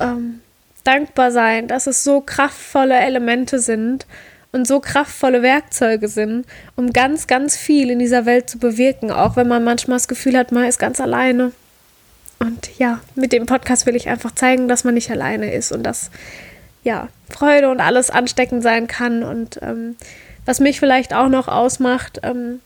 ähm, 0.00 0.40
dankbar 0.82 1.30
sein, 1.30 1.68
dass 1.68 1.86
es 1.86 2.04
so 2.04 2.22
kraftvolle 2.22 2.96
Elemente 3.00 3.58
sind 3.58 4.06
und 4.54 4.68
so 4.68 4.78
kraftvolle 4.78 5.42
Werkzeuge 5.42 6.06
sind, 6.06 6.46
um 6.76 6.92
ganz, 6.92 7.26
ganz 7.26 7.56
viel 7.56 7.90
in 7.90 7.98
dieser 7.98 8.24
Welt 8.24 8.48
zu 8.48 8.58
bewirken, 8.58 9.10
auch 9.10 9.34
wenn 9.34 9.48
man 9.48 9.64
manchmal 9.64 9.96
das 9.96 10.06
Gefühl 10.06 10.38
hat, 10.38 10.52
man 10.52 10.64
ist 10.64 10.78
ganz 10.78 11.00
alleine. 11.00 11.50
Und 12.38 12.78
ja, 12.78 13.00
mit 13.16 13.32
dem 13.32 13.46
Podcast 13.46 13.84
will 13.84 13.96
ich 13.96 14.08
einfach 14.08 14.32
zeigen, 14.32 14.68
dass 14.68 14.84
man 14.84 14.94
nicht 14.94 15.10
alleine 15.10 15.52
ist 15.52 15.72
und 15.72 15.82
dass 15.82 16.12
ja 16.84 17.08
Freude 17.28 17.68
und 17.68 17.80
alles 17.80 18.10
ansteckend 18.10 18.62
sein 18.62 18.86
kann. 18.86 19.24
Und 19.24 19.58
ähm, 19.60 19.96
was 20.46 20.60
mich 20.60 20.78
vielleicht 20.78 21.14
auch 21.14 21.28
noch 21.28 21.48
ausmacht, 21.48 22.20
ähm, 22.22 22.60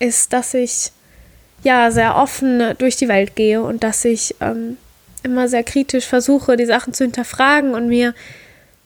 ist, 0.00 0.32
dass 0.32 0.52
ich 0.52 0.90
ja 1.62 1.92
sehr 1.92 2.16
offen 2.16 2.74
durch 2.78 2.96
die 2.96 3.08
Welt 3.08 3.36
gehe 3.36 3.62
und 3.62 3.84
dass 3.84 4.04
ich 4.04 4.34
ähm, 4.40 4.76
immer 5.22 5.48
sehr 5.48 5.62
kritisch 5.62 6.06
versuche, 6.06 6.56
die 6.56 6.66
Sachen 6.66 6.92
zu 6.92 7.04
hinterfragen 7.04 7.74
und 7.74 7.86
mir 7.86 8.14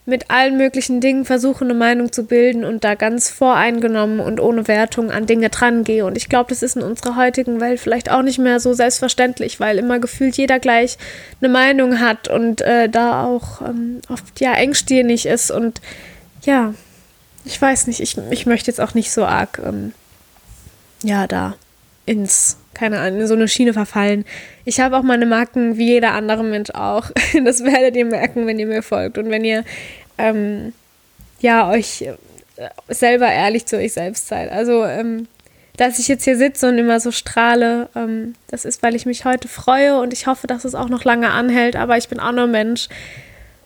mit 0.05 0.31
allen 0.31 0.57
möglichen 0.57 1.01
Dingen 1.01 1.25
versuche, 1.25 1.65
eine 1.65 1.75
Meinung 1.75 2.11
zu 2.11 2.25
bilden 2.25 2.65
und 2.65 2.83
da 2.83 2.97
ganz 2.97 3.31
voreingenommen 3.31 4.19
und 4.19 4.41
ohne 4.41 4.67
Wertung 4.67 5.12
an 5.12 5.27
Dinge 5.27 5.49
drangehe. 5.49 6.05
Und 6.05 6.17
ich 6.17 6.29
glaube, 6.29 6.49
das 6.49 6.62
ist 6.62 6.77
in 6.77 6.83
unserer 6.83 7.17
heutigen 7.17 7.61
Welt 7.61 7.79
vielleicht 7.79 8.11
auch 8.11 8.23
nicht 8.23 8.41
mehr 8.41 8.59
so 8.59 8.73
selbstverständlich, 8.73 9.61
weil 9.61 9.79
immer 9.79 10.01
gefühlt 10.01 10.37
jeder 10.37 10.59
gleich 10.59 10.99
eine 11.41 11.53
Meinung 11.53 12.01
hat 12.01 12.27
und 12.27 12.62
äh, 12.62 12.88
da 12.88 13.25
auch 13.25 13.61
ähm, 13.62 14.01
oft 14.09 14.41
ja 14.41 14.55
engstirnig 14.55 15.27
ist. 15.27 15.53
Und 15.53 15.81
ja, 16.43 16.75
ich 17.45 17.62
weiß 17.62 17.87
nicht, 17.87 18.01
ich, 18.01 18.19
ich 18.31 18.47
möchte 18.47 18.73
jetzt 18.73 18.81
auch 18.81 18.95
nicht 18.95 19.12
so 19.12 19.25
arg, 19.25 19.61
ähm, 19.65 19.93
ja, 21.05 21.29
da 21.29 21.55
ins 22.07 22.59
keine 22.75 23.01
Ahnung, 23.01 23.21
in 23.21 23.27
so 23.27 23.35
eine 23.35 23.49
Schiene 23.49 23.73
verfallen. 23.73 24.25
Ich 24.65 24.81
habe 24.81 24.97
auch 24.97 25.03
meine 25.03 25.27
Marken, 25.27 25.77
wie 25.77 25.88
jeder 25.88 26.12
andere 26.12 26.45
Mensch 26.45 26.71
auch. 26.71 27.11
Das 27.45 27.65
werdet 27.65 27.97
ihr 27.97 28.05
merken, 28.05 28.47
wenn 28.47 28.59
ihr 28.59 28.67
mir 28.67 28.83
folgt 28.83 29.19
und 29.19 29.31
wenn 29.31 29.45
ihr 29.45 29.65
ähm, 30.19 30.73
ja 31.41 31.69
euch 31.71 32.03
äh, 32.03 32.15
selber 32.88 33.31
ehrlich 33.31 33.67
zu 33.67 33.77
euch 33.77 33.93
selbst 33.93 34.29
seid. 34.29 34.51
Also, 34.51 34.85
ähm, 34.85 35.29
dass 35.77 35.99
ich 35.99 36.09
jetzt 36.09 36.25
hier 36.25 36.37
sitze 36.37 36.69
und 36.69 36.79
immer 36.79 37.01
so 37.01 37.11
strahle, 37.11 37.88
ähm, 37.97 38.35
das 38.49 38.65
ist, 38.65 38.83
weil 38.83 38.95
ich 38.95 39.07
mich 39.07 39.25
heute 39.25 39.49
freue 39.49 39.99
und 39.99 40.12
ich 40.12 40.27
hoffe, 40.27 40.47
dass 40.47 40.65
es 40.65 40.75
auch 40.75 40.88
noch 40.88 41.05
lange 41.05 41.31
anhält. 41.31 41.77
Aber 41.77 41.97
ich 41.97 42.09
bin 42.09 42.21
auch 42.21 42.33
nur 42.33 42.47
Mensch 42.47 42.88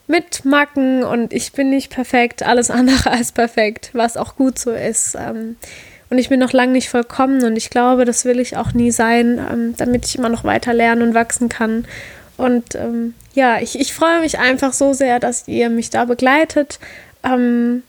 mit 0.07 0.45
Macken 0.45 1.03
und 1.03 1.33
ich 1.33 1.53
bin 1.53 1.71
nicht 1.71 1.91
perfekt, 1.91 2.45
alles 2.45 2.71
andere 2.71 3.11
als 3.11 3.33
perfekt, 3.33 3.91
was 3.93 4.17
auch 4.17 4.37
gut 4.37 4.59
so 4.59 4.71
ist. 4.71 5.17
Ähm, 5.17 5.57
und 6.09 6.19
ich 6.19 6.29
bin 6.29 6.39
noch 6.39 6.53
lange 6.53 6.73
nicht 6.73 6.89
vollkommen 6.89 7.43
und 7.45 7.57
ich 7.57 7.71
glaube, 7.71 8.05
das 8.05 8.25
will 8.25 8.39
ich 8.39 8.57
auch 8.57 8.73
nie 8.73 8.91
sein, 8.91 9.39
ähm, 9.51 9.75
damit 9.77 10.07
ich 10.07 10.17
immer 10.17 10.29
noch 10.29 10.45
weiter 10.45 10.73
lernen 10.73 11.03
und 11.03 11.15
wachsen 11.15 11.49
kann. 11.49 11.87
Und 12.37 12.75
ähm, 12.75 13.15
ja, 13.35 13.61
ich, 13.61 13.79
ich 13.79 13.93
freue 13.93 14.21
mich 14.21 14.39
einfach 14.39 14.73
so 14.73 14.93
sehr, 14.93 15.19
dass 15.19 15.49
ihr 15.49 15.69
mich 15.69 15.91
da 15.91 16.05
begleitet. 16.05 16.79
Ähm, 17.25 17.83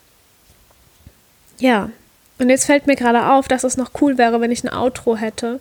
ja, 1.60 1.90
und 2.40 2.50
jetzt 2.50 2.66
fällt 2.66 2.88
mir 2.88 2.96
gerade 2.96 3.32
auf, 3.32 3.48
dass 3.48 3.64
es 3.64 3.78
noch 3.78 3.92
cool 4.02 4.18
wäre, 4.18 4.42
wenn 4.42 4.52
ich 4.52 4.64
ein 4.64 4.74
Outro 4.74 5.18
hätte. 5.18 5.60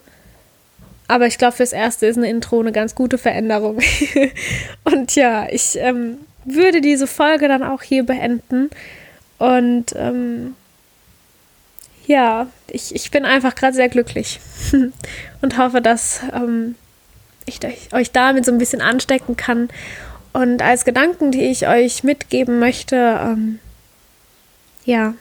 Aber 1.08 1.26
ich 1.26 1.38
glaube, 1.38 1.56
fürs 1.56 1.72
Erste 1.72 2.06
ist 2.06 2.16
eine 2.16 2.28
Intro 2.28 2.60
eine 2.60 2.72
ganz 2.72 2.94
gute 2.94 3.18
Veränderung. 3.18 3.78
und 4.84 5.14
ja, 5.14 5.46
ich 5.50 5.76
ähm, 5.76 6.18
würde 6.44 6.80
diese 6.80 7.06
Folge 7.06 7.48
dann 7.48 7.62
auch 7.62 7.82
hier 7.82 8.04
beenden. 8.04 8.70
Und 9.38 9.86
ähm, 9.94 10.54
ja, 12.06 12.46
ich, 12.68 12.94
ich 12.94 13.10
bin 13.10 13.24
einfach 13.24 13.54
gerade 13.54 13.74
sehr 13.74 13.88
glücklich 13.88 14.40
und 15.42 15.58
hoffe, 15.58 15.80
dass 15.80 16.20
ähm, 16.32 16.76
ich 17.46 17.60
euch 17.92 18.12
damit 18.12 18.44
so 18.44 18.52
ein 18.52 18.58
bisschen 18.58 18.80
anstecken 18.80 19.36
kann. 19.36 19.68
Und 20.32 20.62
als 20.62 20.84
Gedanken, 20.84 21.32
die 21.32 21.44
ich 21.44 21.66
euch 21.66 22.04
mitgeben 22.04 22.58
möchte, 22.58 22.96
ähm, 22.96 23.58
ja, 24.84 25.14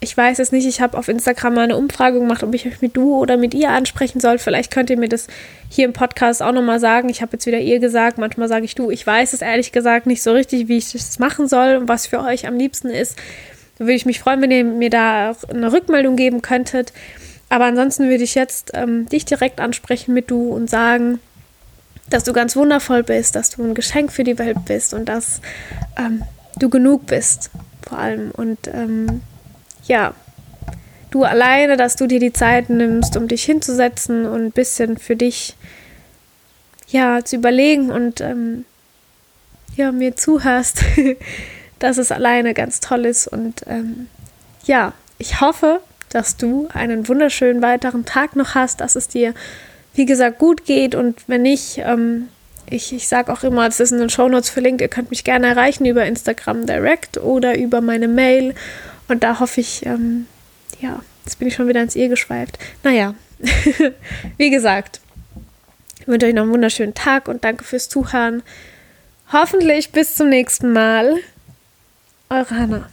ich 0.00 0.16
weiß 0.16 0.38
es 0.38 0.52
nicht, 0.52 0.66
ich 0.66 0.80
habe 0.80 0.96
auf 0.96 1.08
Instagram 1.08 1.54
mal 1.54 1.62
eine 1.62 1.76
Umfrage 1.76 2.20
gemacht, 2.20 2.42
ob 2.42 2.54
ich 2.54 2.66
euch 2.66 2.82
mit 2.82 2.96
du 2.96 3.16
oder 3.16 3.36
mit 3.36 3.54
ihr 3.54 3.70
ansprechen 3.70 4.20
soll. 4.20 4.38
Vielleicht 4.38 4.70
könnt 4.70 4.90
ihr 4.90 4.98
mir 4.98 5.08
das 5.08 5.26
hier 5.70 5.86
im 5.86 5.94
Podcast 5.94 6.42
auch 6.42 6.52
nochmal 6.52 6.80
sagen. 6.80 7.08
Ich 7.08 7.22
habe 7.22 7.32
jetzt 7.32 7.46
wieder 7.46 7.58
ihr 7.58 7.80
gesagt, 7.80 8.18
manchmal 8.18 8.48
sage 8.48 8.66
ich 8.66 8.74
du. 8.74 8.90
Ich 8.90 9.06
weiß 9.06 9.32
es 9.32 9.42
ehrlich 9.42 9.72
gesagt 9.72 10.06
nicht 10.06 10.22
so 10.22 10.32
richtig, 10.32 10.68
wie 10.68 10.76
ich 10.76 10.92
das 10.92 11.18
machen 11.18 11.48
soll 11.48 11.76
und 11.76 11.88
was 11.88 12.06
für 12.06 12.20
euch 12.20 12.46
am 12.46 12.56
liebsten 12.56 12.88
ist. 12.88 13.16
Da 13.78 13.84
würde 13.84 13.94
ich 13.94 14.06
mich 14.06 14.20
freuen, 14.20 14.42
wenn 14.42 14.50
ihr 14.50 14.64
mir 14.64 14.90
da 14.90 15.36
eine 15.48 15.72
Rückmeldung 15.72 16.16
geben 16.16 16.42
könntet. 16.42 16.92
Aber 17.48 17.66
ansonsten 17.66 18.08
würde 18.08 18.24
ich 18.24 18.34
jetzt 18.34 18.72
ähm, 18.74 19.08
dich 19.08 19.24
direkt 19.24 19.60
ansprechen 19.60 20.14
mit 20.14 20.30
du 20.30 20.50
und 20.50 20.68
sagen, 20.68 21.20
dass 22.10 22.24
du 22.24 22.32
ganz 22.32 22.56
wundervoll 22.56 23.02
bist, 23.02 23.34
dass 23.34 23.50
du 23.50 23.64
ein 23.64 23.74
Geschenk 23.74 24.12
für 24.12 24.24
die 24.24 24.38
Welt 24.38 24.64
bist 24.64 24.94
und 24.94 25.08
dass 25.08 25.40
ähm, 25.96 26.22
du 26.58 26.68
genug 26.68 27.06
bist, 27.06 27.50
vor 27.86 27.98
allem. 27.98 28.30
Und 28.30 28.68
ähm, 28.68 29.22
ja, 29.86 30.14
du 31.10 31.24
alleine, 31.24 31.76
dass 31.76 31.96
du 31.96 32.06
dir 32.06 32.20
die 32.20 32.32
Zeit 32.32 32.70
nimmst, 32.70 33.16
um 33.16 33.28
dich 33.28 33.44
hinzusetzen 33.44 34.26
und 34.26 34.46
ein 34.46 34.52
bisschen 34.52 34.98
für 34.98 35.16
dich 35.16 35.56
ja 36.88 37.24
zu 37.24 37.36
überlegen 37.36 37.90
und 37.90 38.20
ähm, 38.20 38.64
ja 39.76 39.92
mir 39.92 40.16
zuhörst, 40.16 40.82
dass 41.78 41.98
es 41.98 42.12
alleine 42.12 42.54
ganz 42.54 42.80
toll 42.80 43.06
ist. 43.06 43.28
Und 43.28 43.62
ähm, 43.66 44.08
ja, 44.64 44.92
ich 45.18 45.40
hoffe, 45.40 45.80
dass 46.10 46.36
du 46.36 46.68
einen 46.72 47.08
wunderschönen 47.08 47.62
weiteren 47.62 48.04
Tag 48.04 48.36
noch 48.36 48.54
hast, 48.54 48.80
dass 48.80 48.96
es 48.96 49.08
dir, 49.08 49.34
wie 49.94 50.06
gesagt, 50.06 50.38
gut 50.38 50.64
geht 50.64 50.94
und 50.94 51.22
wenn 51.26 51.42
nicht, 51.42 51.78
ähm, 51.78 52.28
ich, 52.68 52.92
ich 52.92 53.08
sage 53.08 53.32
auch 53.32 53.42
immer, 53.42 53.66
das 53.66 53.80
ist 53.80 53.92
in 53.92 53.98
den 53.98 54.10
Shownotes 54.10 54.50
verlinkt, 54.50 54.80
ihr 54.80 54.88
könnt 54.88 55.10
mich 55.10 55.24
gerne 55.24 55.46
erreichen 55.46 55.84
über 55.84 56.04
Instagram 56.04 56.66
Direct 56.66 57.18
oder 57.18 57.58
über 57.58 57.80
meine 57.80 58.08
Mail 58.08 58.54
und 59.08 59.22
da 59.22 59.40
hoffe 59.40 59.60
ich, 59.60 59.84
ähm, 59.86 60.26
ja, 60.80 61.00
jetzt 61.24 61.38
bin 61.38 61.48
ich 61.48 61.54
schon 61.54 61.68
wieder 61.68 61.82
ins 61.82 61.96
Ehe 61.96 62.08
geschweift. 62.08 62.58
Naja, 62.82 63.14
wie 64.36 64.50
gesagt, 64.50 65.00
ich 66.00 66.08
wünsche 66.08 66.26
euch 66.26 66.34
noch 66.34 66.42
einen 66.42 66.52
wunderschönen 66.52 66.94
Tag 66.94 67.28
und 67.28 67.44
danke 67.44 67.64
fürs 67.64 67.88
Zuhören. 67.88 68.42
Hoffentlich 69.32 69.90
bis 69.90 70.14
zum 70.14 70.28
nächsten 70.28 70.72
Mal. 70.72 71.16
Oh, 72.28 72.44
娜 72.66 72.90